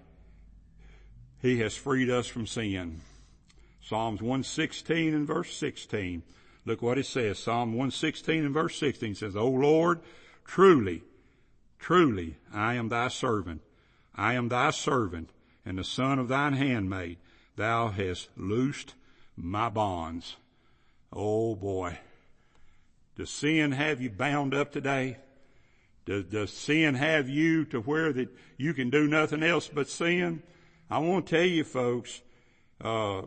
he 1.40 1.59
has 1.61 1.77
freed 1.77 2.11
us 2.11 2.27
from 2.27 2.47
sin. 2.47 3.01
Psalms 3.83 4.21
116 4.21 5.14
and 5.14 5.27
verse 5.27 5.55
16. 5.57 6.23
Look 6.64 6.83
what 6.83 6.99
it 6.99 7.07
says. 7.07 7.38
Psalm 7.38 7.71
116 7.71 8.45
and 8.45 8.55
verse 8.55 8.79
16 8.79 9.14
says, 9.14 9.37
O 9.37 9.49
Lord, 9.49 10.01
truly, 10.45 11.03
truly, 11.79 12.37
I 12.53 12.75
am 12.75 12.88
thy 12.88 13.09
servant. 13.09 13.62
I 14.14 14.35
am 14.35 14.49
thy 14.49 14.71
servant 14.71 15.31
and 15.66 15.76
the 15.76 15.85
son 15.85 16.18
of 16.18 16.29
thine 16.29 16.55
handmaid 16.55 17.18
thou 17.57 17.88
hast 17.88 18.29
loosed 18.37 18.94
my 19.37 19.68
bonds. 19.68 20.37
Oh 21.12 21.57
boy. 21.57 21.98
Does 23.16 23.31
sin 23.31 23.72
have 23.72 24.00
you 24.00 24.11
bound 24.11 24.55
up 24.55 24.72
today? 24.72 25.16
Does, 26.05 26.24
does 26.26 26.52
sin 26.52 26.94
have 26.94 27.29
you 27.29 27.64
to 27.66 27.81
where 27.81 28.12
that 28.12 28.29
you 28.57 28.72
can 28.74 28.90
do 28.90 29.09
nothing 29.09 29.42
else 29.42 29.68
but 29.68 29.88
sin? 29.88 30.42
I 30.88 30.98
want 30.98 31.26
to 31.26 31.37
tell 31.37 31.44
you 31.44 31.64
folks, 31.64 32.22
uh, 32.81 33.22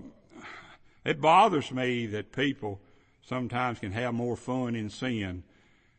it 1.04 1.20
bothers 1.20 1.72
me 1.72 2.06
that 2.08 2.32
people 2.32 2.80
sometimes 3.22 3.80
can 3.80 3.92
have 3.92 4.14
more 4.14 4.38
fun 4.38 4.76
in 4.76 4.90
sin 4.90 5.44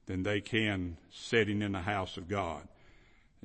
than 0.06 0.22
they 0.22 0.40
can 0.40 0.96
sitting 1.10 1.60
in 1.60 1.72
the 1.72 1.80
house 1.80 2.16
of 2.16 2.28
God. 2.28 2.66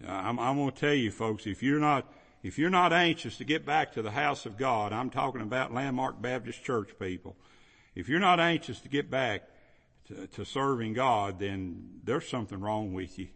I'm, 0.08 0.39
I'm 0.39 0.58
going 0.58 0.71
to 0.71 0.79
tell 0.79 0.93
you 0.93 1.12
folks, 1.12 1.45
if 1.45 1.62
you're 1.62 1.79
not 1.79 2.12
if 2.45 2.60
you're 2.60 2.69
not 2.69 2.93
anxious 2.93 3.38
to 3.38 3.43
get 3.43 3.65
back 3.65 3.93
to 3.93 4.03
the 4.03 4.12
house 4.12 4.45
of 4.45 4.55
God, 4.55 4.93
I'm 4.93 5.10
talking 5.10 5.41
about 5.41 5.73
Landmark 5.73 6.21
Baptist 6.21 6.63
Church 6.63 6.91
people. 6.99 7.36
If 7.95 8.08
you're 8.08 8.19
not 8.19 8.39
anxious 8.39 8.79
to 8.81 8.88
get 8.88 9.10
back 9.10 9.49
to, 10.10 10.27
to 10.27 10.45
serving 10.45 10.93
God, 10.93 11.39
then 11.39 12.01
there's 12.03 12.29
something 12.29 12.60
wrong 12.60 12.93
with 12.93 13.17
you. 13.17 13.29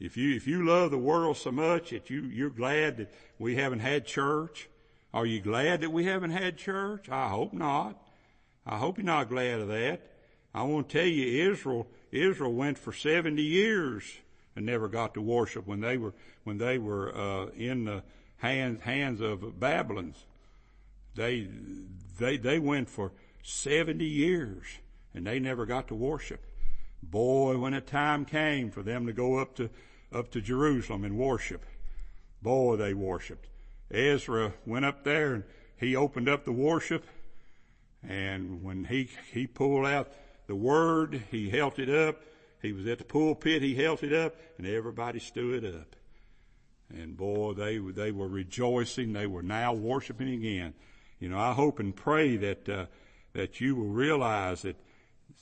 If 0.00 0.16
you, 0.16 0.34
if 0.34 0.48
you 0.48 0.66
love 0.66 0.90
the 0.90 0.98
world 0.98 1.36
so 1.36 1.52
much 1.52 1.90
that 1.90 2.10
you, 2.10 2.22
you're 2.22 2.50
glad 2.50 2.96
that 2.96 3.14
we 3.38 3.54
haven't 3.54 3.80
had 3.80 4.04
church, 4.04 4.68
are 5.14 5.24
you 5.24 5.40
glad 5.40 5.82
that 5.82 5.92
we 5.92 6.06
haven't 6.06 6.32
had 6.32 6.58
church? 6.58 7.08
I 7.08 7.28
hope 7.28 7.52
not. 7.52 8.02
I 8.66 8.78
hope 8.78 8.98
you're 8.98 9.04
not 9.04 9.28
glad 9.28 9.60
of 9.60 9.68
that. 9.68 10.00
I 10.52 10.64
want 10.64 10.88
to 10.88 10.98
tell 10.98 11.06
you, 11.06 11.52
Israel, 11.52 11.86
Israel 12.10 12.52
went 12.52 12.78
for 12.78 12.92
70 12.92 13.40
years 13.40 14.02
and 14.58 14.66
never 14.66 14.88
got 14.88 15.14
to 15.14 15.22
worship 15.22 15.68
when 15.68 15.80
they 15.80 15.96
were, 15.96 16.12
when 16.42 16.58
they 16.58 16.78
were, 16.78 17.16
uh, 17.16 17.46
in 17.50 17.84
the 17.84 18.02
hands, 18.38 18.82
hands 18.82 19.20
of 19.20 19.60
Babylons. 19.60 20.24
They, 21.14 21.48
they, 22.18 22.38
they 22.38 22.58
went 22.58 22.90
for 22.90 23.12
70 23.44 24.04
years 24.04 24.66
and 25.14 25.24
they 25.24 25.38
never 25.38 25.64
got 25.64 25.86
to 25.88 25.94
worship. 25.94 26.44
Boy, 27.00 27.56
when 27.56 27.72
a 27.72 27.80
time 27.80 28.24
came 28.24 28.72
for 28.72 28.82
them 28.82 29.06
to 29.06 29.12
go 29.12 29.38
up 29.38 29.54
to, 29.56 29.70
up 30.12 30.32
to 30.32 30.40
Jerusalem 30.40 31.04
and 31.04 31.16
worship, 31.16 31.64
boy, 32.42 32.74
they 32.74 32.94
worshiped. 32.94 33.46
Ezra 33.92 34.54
went 34.66 34.84
up 34.84 35.04
there 35.04 35.34
and 35.34 35.44
he 35.76 35.94
opened 35.94 36.28
up 36.28 36.44
the 36.44 36.50
worship 36.50 37.04
and 38.02 38.64
when 38.64 38.86
he, 38.86 39.08
he 39.32 39.46
pulled 39.46 39.86
out 39.86 40.12
the 40.48 40.56
word, 40.56 41.22
he 41.30 41.48
held 41.48 41.78
it 41.78 41.88
up. 41.88 42.22
He 42.60 42.72
was 42.72 42.86
at 42.86 42.98
the 42.98 43.04
pulpit, 43.04 43.62
he 43.62 43.74
held 43.74 44.02
it 44.02 44.12
up 44.12 44.36
and 44.56 44.66
everybody 44.66 45.20
stood 45.20 45.64
up. 45.64 45.96
And 46.90 47.16
boy, 47.16 47.52
they, 47.52 47.78
they 47.78 48.12
were 48.12 48.28
rejoicing. 48.28 49.12
They 49.12 49.26
were 49.26 49.42
now 49.42 49.74
worshiping 49.74 50.30
again. 50.30 50.74
You 51.20 51.28
know, 51.28 51.38
I 51.38 51.52
hope 51.52 51.78
and 51.80 51.94
pray 51.94 52.36
that, 52.36 52.68
uh, 52.68 52.86
that 53.34 53.60
you 53.60 53.76
will 53.76 53.88
realize 53.88 54.62
that 54.62 54.76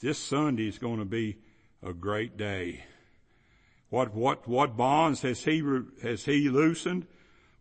this 0.00 0.18
Sunday 0.18 0.68
is 0.68 0.78
going 0.78 0.98
to 0.98 1.04
be 1.04 1.36
a 1.82 1.92
great 1.92 2.36
day. 2.36 2.84
What, 3.90 4.14
what, 4.14 4.48
what 4.48 4.76
bonds 4.76 5.22
has 5.22 5.44
he, 5.44 5.62
has 6.02 6.24
he 6.24 6.48
loosened? 6.48 7.06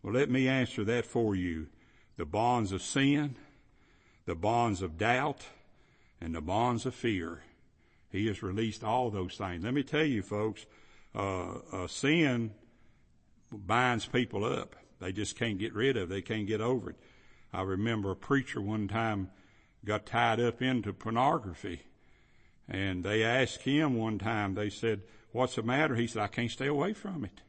Well, 0.02 0.14
let 0.14 0.30
me 0.30 0.48
answer 0.48 0.84
that 0.84 1.06
for 1.06 1.36
you. 1.36 1.68
The 2.16 2.24
bonds 2.24 2.72
of 2.72 2.82
sin, 2.82 3.36
the 4.24 4.34
bonds 4.34 4.82
of 4.82 4.98
doubt, 4.98 5.46
and 6.20 6.34
the 6.34 6.40
bonds 6.40 6.86
of 6.86 6.94
fear. 6.94 7.42
He 8.10 8.26
has 8.28 8.42
released 8.42 8.84
all 8.84 9.10
those 9.10 9.36
things. 9.36 9.64
Let 9.64 9.74
me 9.74 9.82
tell 9.82 10.04
you 10.04 10.22
folks, 10.22 10.66
uh, 11.14 11.58
uh, 11.72 11.86
sin 11.86 12.52
binds 13.50 14.06
people 14.06 14.44
up. 14.44 14.76
They 15.00 15.12
just 15.12 15.36
can't 15.36 15.58
get 15.58 15.74
rid 15.74 15.96
of 15.96 16.10
it. 16.10 16.14
They 16.14 16.22
can't 16.22 16.46
get 16.46 16.60
over 16.60 16.90
it. 16.90 16.96
I 17.52 17.62
remember 17.62 18.10
a 18.10 18.16
preacher 18.16 18.60
one 18.60 18.88
time 18.88 19.30
got 19.84 20.06
tied 20.06 20.40
up 20.40 20.60
into 20.60 20.92
pornography 20.92 21.82
and 22.68 23.04
they 23.04 23.22
asked 23.22 23.62
him 23.62 23.96
one 23.96 24.18
time, 24.18 24.54
they 24.54 24.70
said, 24.70 25.02
what's 25.30 25.54
the 25.54 25.62
matter? 25.62 25.94
He 25.94 26.06
said, 26.06 26.22
I 26.22 26.26
can't 26.26 26.50
stay 26.50 26.66
away 26.66 26.92
from 26.92 27.24
it. 27.24 27.42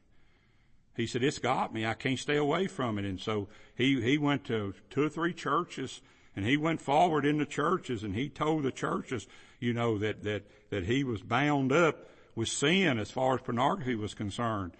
He 0.96 1.08
said, 1.08 1.24
it's 1.24 1.40
got 1.40 1.74
me. 1.74 1.86
I 1.86 1.94
can't 1.94 2.20
stay 2.20 2.38
away 2.38 2.68
from 2.68 2.98
it. 2.98 3.06
And 3.06 3.20
so 3.20 3.48
he, 3.76 4.02
he 4.02 4.18
went 4.18 4.44
to 4.46 4.74
two 4.90 5.04
or 5.04 5.10
three 5.10 5.34
churches 5.34 6.02
and 6.36 6.46
he 6.46 6.58
went 6.58 6.82
forward 6.82 7.26
in 7.26 7.38
the 7.38 7.46
churches 7.46 8.04
and 8.04 8.16
he 8.16 8.30
told 8.30 8.64
the 8.64 8.72
churches, 8.72 9.28
you 9.60 9.74
know, 9.74 9.98
that, 9.98 10.24
that, 10.24 10.44
that 10.70 10.86
he 10.86 11.04
was 11.04 11.22
bound 11.22 11.72
up 11.72 12.10
with 12.36 12.50
sin 12.50 13.00
as 13.00 13.10
far 13.10 13.36
as 13.36 13.42
pornography 13.42 13.96
was 13.96 14.14
concerned. 14.14 14.74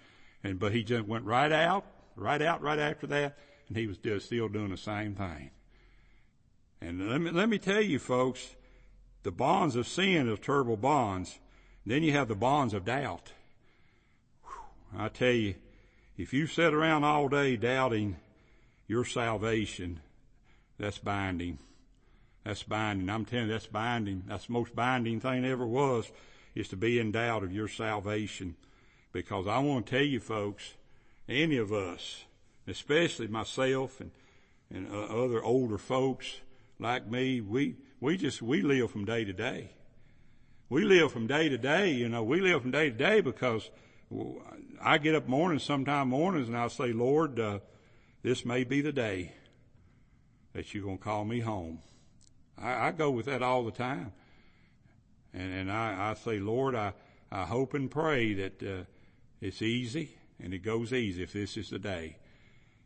And, 0.44 0.58
but 0.58 0.72
he 0.72 0.84
just 0.84 1.06
went 1.06 1.24
right 1.24 1.50
out, 1.50 1.84
right 2.14 2.40
out, 2.40 2.62
right 2.62 2.78
after 2.78 3.06
that, 3.08 3.36
and 3.68 3.76
he 3.76 3.86
was 3.86 3.98
just 3.98 4.26
still 4.26 4.48
doing 4.48 4.70
the 4.70 4.76
same 4.76 5.14
thing. 5.14 5.50
And 6.80 7.10
let 7.10 7.20
me, 7.20 7.30
let 7.30 7.48
me 7.48 7.58
tell 7.58 7.82
you 7.82 7.98
folks, 7.98 8.54
the 9.24 9.32
bonds 9.32 9.74
of 9.74 9.88
sin 9.88 10.28
are 10.28 10.36
terrible 10.36 10.76
bonds. 10.76 11.38
Then 11.84 12.02
you 12.02 12.12
have 12.12 12.28
the 12.28 12.36
bonds 12.36 12.74
of 12.74 12.84
doubt. 12.84 13.32
Whew, 14.44 15.00
I 15.00 15.08
tell 15.08 15.32
you, 15.32 15.56
if 16.16 16.32
you 16.32 16.46
sit 16.46 16.72
around 16.72 17.04
all 17.04 17.28
day 17.28 17.56
doubting 17.56 18.16
your 18.86 19.04
salvation, 19.04 20.00
that's 20.78 20.98
binding. 20.98 21.58
That's 22.44 22.62
binding. 22.62 23.10
I'm 23.10 23.24
telling 23.24 23.46
you, 23.46 23.52
that's 23.52 23.66
binding. 23.66 24.24
That's 24.26 24.46
the 24.46 24.52
most 24.52 24.74
binding 24.74 25.20
thing 25.20 25.44
ever 25.44 25.66
was, 25.66 26.10
is 26.54 26.68
to 26.68 26.76
be 26.76 26.98
in 26.98 27.12
doubt 27.12 27.44
of 27.44 27.52
your 27.52 27.68
salvation. 27.68 28.56
Because 29.12 29.46
I 29.46 29.58
want 29.58 29.86
to 29.86 29.90
tell 29.90 30.04
you 30.04 30.20
folks, 30.20 30.74
any 31.28 31.56
of 31.56 31.72
us, 31.72 32.24
especially 32.66 33.26
myself 33.26 34.00
and, 34.00 34.10
and 34.70 34.90
uh, 34.90 35.24
other 35.24 35.42
older 35.42 35.78
folks 35.78 36.40
like 36.78 37.06
me, 37.10 37.40
we, 37.40 37.76
we 38.00 38.16
just, 38.16 38.40
we 38.40 38.62
live 38.62 38.90
from 38.90 39.04
day 39.04 39.24
to 39.24 39.32
day. 39.32 39.70
We 40.70 40.84
live 40.84 41.12
from 41.12 41.26
day 41.26 41.48
to 41.48 41.56
day, 41.56 41.92
you 41.92 42.08
know, 42.08 42.22
we 42.22 42.40
live 42.40 42.62
from 42.62 42.70
day 42.72 42.90
to 42.90 42.96
day 42.96 43.20
because 43.22 43.70
I 44.82 44.98
get 44.98 45.14
up 45.14 45.26
mornings, 45.26 45.62
sometime 45.62 46.08
mornings 46.08 46.48
and 46.48 46.56
I'll 46.56 46.68
say, 46.68 46.92
Lord, 46.92 47.40
uh, 47.40 47.60
this 48.22 48.44
may 48.44 48.64
be 48.64 48.80
the 48.80 48.92
day 48.92 49.32
that 50.52 50.74
you're 50.74 50.84
going 50.84 50.98
to 50.98 51.04
call 51.04 51.24
me 51.24 51.40
home. 51.40 51.80
I, 52.62 52.88
I 52.88 52.90
go 52.92 53.10
with 53.10 53.26
that 53.26 53.42
all 53.42 53.64
the 53.64 53.70
time. 53.70 54.12
And, 55.32 55.52
and 55.52 55.72
I, 55.72 56.10
I 56.10 56.14
say, 56.14 56.38
Lord, 56.38 56.74
I, 56.74 56.92
I 57.30 57.44
hope 57.44 57.74
and 57.74 57.90
pray 57.90 58.34
that, 58.34 58.62
uh, 58.62 58.84
it's 59.40 59.62
easy 59.62 60.16
and 60.42 60.52
it 60.52 60.58
goes 60.58 60.92
easy 60.92 61.22
if 61.22 61.32
this 61.32 61.56
is 61.56 61.70
the 61.70 61.78
day. 61.78 62.16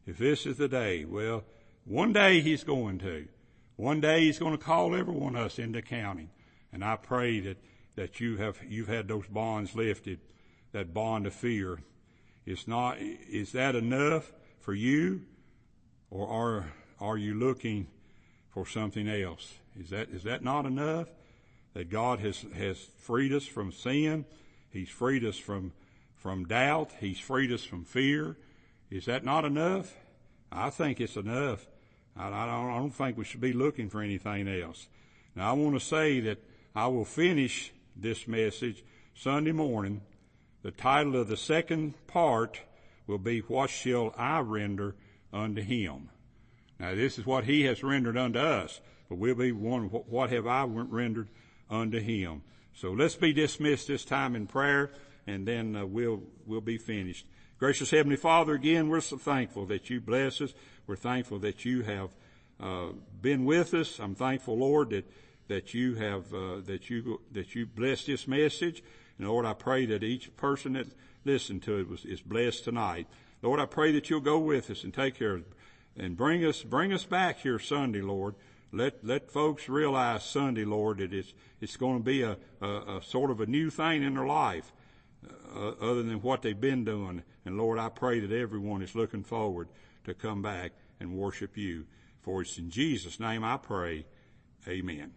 If 0.07 0.19
this 0.19 0.47
is 0.47 0.59
the 0.59 0.69
day, 0.69 1.05
well, 1.05 1.45
one 1.85 2.13
day 2.13 2.41
he's 2.41 2.65
going 2.65 2.99
to. 3.01 3.27
One 3.77 4.01
day 4.01 4.21
he's 4.21 4.39
going 4.39 4.57
to 4.57 4.63
call 4.63 4.95
every 4.95 5.15
one 5.15 5.37
of 5.37 5.47
us 5.47 5.59
into 5.59 5.79
accounting. 5.79 6.31
And 6.73 6.85
I 6.85 6.97
pray 6.97 7.41
that, 7.41 7.59
that 7.97 8.21
you 8.21 8.37
have, 8.37 8.59
you've 8.69 8.89
had 8.89 9.09
those 9.09 9.27
bonds 9.27 9.75
lifted, 9.75 10.21
that 10.73 10.93
bond 10.93 11.27
of 11.27 11.35
fear. 11.35 11.81
It's 12.45 12.67
not, 12.67 12.99
is 13.01 13.53
that 13.53 13.75
enough 13.75 14.33
for 14.61 14.75
you? 14.75 15.23
Or 16.11 16.29
are, 16.29 16.73
are 17.01 17.17
you 17.17 17.35
looking 17.35 17.87
for 18.53 18.67
something 18.67 19.09
else? 19.09 19.55
Is 19.79 19.91
that, 19.91 20.11
is 20.11 20.23
that 20.25 20.45
not 20.45 20.67
enough? 20.67 21.09
That 21.75 21.91
God 21.91 22.21
has, 22.21 22.45
has 22.55 22.79
freed 22.99 23.33
us 23.33 23.47
from 23.47 23.73
sin. 23.73 24.27
He's 24.71 24.91
freed 24.91 25.25
us 25.25 25.39
from, 25.39 25.73
from 26.17 26.45
doubt. 26.45 26.91
He's 27.01 27.19
freed 27.19 27.51
us 27.51 27.65
from 27.65 27.85
fear. 27.85 28.37
Is 28.91 29.07
that 29.07 29.25
not 29.25 29.45
enough? 29.45 29.95
I 30.51 30.69
think 30.69 31.01
it's 31.01 31.17
enough. 31.17 31.67
I, 32.17 32.27
I, 32.29 32.47
don't, 32.47 32.71
I 32.71 32.79
don't 32.79 32.95
think 32.95 33.17
we 33.17 33.25
should 33.25 33.41
be 33.41 33.55
looking 33.55 33.89
for 33.89 34.03
anything 34.03 34.49
else. 34.49 34.87
Now 35.35 35.51
I 35.51 35.53
want 35.55 35.75
to 35.75 35.85
say 35.85 36.21
that 36.21 36.39
I 36.75 36.87
will 36.89 37.07
finish 37.07 37.73
this 37.97 38.29
message 38.29 38.85
Sunday 39.15 39.53
morning. 39.53 40.03
The 40.63 40.71
title 40.71 41.17
of 41.17 41.29
the 41.29 41.37
second 41.37 41.95
part 42.07 42.61
will 43.07 43.19
be, 43.19 43.41
What 43.41 43.71
shall 43.71 44.15
I 44.17 44.41
render 44.41 44.95
unto 45.33 45.63
him? 45.63 46.11
Now 46.83 46.97
this 46.97 47.17
is 47.17 47.25
what 47.25 47.45
he 47.45 47.63
has 47.63 47.85
rendered 47.85 48.19
unto 48.19 48.41
us, 48.41 48.81
but 49.09 49.17
we'll 49.17 49.37
be 49.37 49.53
one, 49.53 49.85
what 49.85 50.31
have 50.31 50.49
I 50.49 50.65
rendered 50.65 51.29
unto 51.71 52.01
him? 52.01 52.43
So 52.75 52.91
let's 52.91 53.15
be 53.15 53.33
dismissed 53.33 53.87
this 53.87 54.05
time 54.05 54.35
in 54.35 54.49
prayer 54.49 54.91
and 55.25 55.47
then 55.47 55.77
uh, 55.77 55.87
we'll, 55.87 56.25
we'll 56.45 56.61
be 56.61 56.79
finished. 56.79 57.25
Gracious 57.61 57.93
Heavenly 57.93 58.17
Father, 58.17 58.55
again, 58.55 58.89
we're 58.89 59.01
so 59.01 59.17
thankful 59.17 59.65
that 59.67 59.91
you 59.91 60.01
bless 60.01 60.41
us. 60.41 60.55
We're 60.89 60.97
thankful 60.97 61.39
that 61.39 61.65
you 61.65 61.83
have 61.83 62.11
uh, 62.59 62.89
been 63.21 63.45
with 63.45 63.75
us. 63.75 64.01
I'm 64.01 64.17
thankful, 64.17 64.59
Lord, 64.59 64.91
that 64.91 65.05
that 65.47 65.75
you 65.75 65.95
have 65.95 66.35
uh, 66.35 66.61
that 66.65 66.91
you 66.91 67.21
that 67.31 67.55
you 67.55 67.67
blessed 67.67 68.09
this 68.09 68.27
message. 68.27 68.83
And 69.19 69.29
Lord, 69.29 69.47
I 69.47 69.53
pray 69.53 69.87
that 69.87 70.03
each 70.03 70.35
person 70.37 70.73
that 70.73 70.89
listened 71.25 71.63
to 71.65 71.79
it 71.79 71.89
was 71.89 72.05
is 72.05 72.21
blessed 72.21 72.65
tonight. 72.65 73.07
Lord, 73.43 73.61
I 73.61 73.67
pray 73.67 73.93
that 73.93 74.11
you'll 74.11 74.21
go 74.21 74.39
with 74.39 74.71
us 74.71 74.83
and 74.83 74.93
take 74.93 75.15
care 75.15 75.35
of 75.35 75.45
and 75.97 76.17
bring 76.17 76.45
us 76.45 76.63
bring 76.63 76.93
us 76.93 77.05
back 77.05 77.41
here 77.41 77.59
Sunday, 77.59 78.01
Lord. 78.01 78.35
Let 78.73 79.05
let 79.05 79.31
folks 79.31 79.69
realize 79.69 80.25
Sunday, 80.25 80.65
Lord, 80.65 80.99
that 80.99 81.13
it's 81.13 81.33
it's 81.61 81.77
going 81.77 81.99
to 81.99 82.05
be 82.05 82.23
a, 82.23 82.37
a, 82.61 82.97
a 82.97 83.03
sort 83.03 83.31
of 83.31 83.41
a 83.41 83.47
new 83.47 83.71
thing 83.71 84.03
in 84.03 84.15
their 84.15 84.27
life, 84.27 84.73
uh, 85.55 85.73
other 85.81 86.03
than 86.03 86.23
what 86.23 86.43
they've 86.43 86.61
been 86.61 86.85
doing. 86.85 87.23
And 87.45 87.57
Lord, 87.57 87.79
I 87.79 87.89
pray 87.89 88.21
that 88.21 88.33
everyone 88.33 88.83
is 88.83 88.95
looking 88.95 89.23
forward 89.23 89.69
to 90.05 90.15
come 90.15 90.43
back 90.43 90.73
and 91.01 91.17
worship 91.17 91.57
you. 91.57 91.87
For 92.23 92.43
it's 92.43 92.59
in 92.59 92.71
Jesus' 92.71 93.21
name 93.21 93.45
I 93.45 93.57
pray. 93.57 94.07
Amen. 94.67 95.13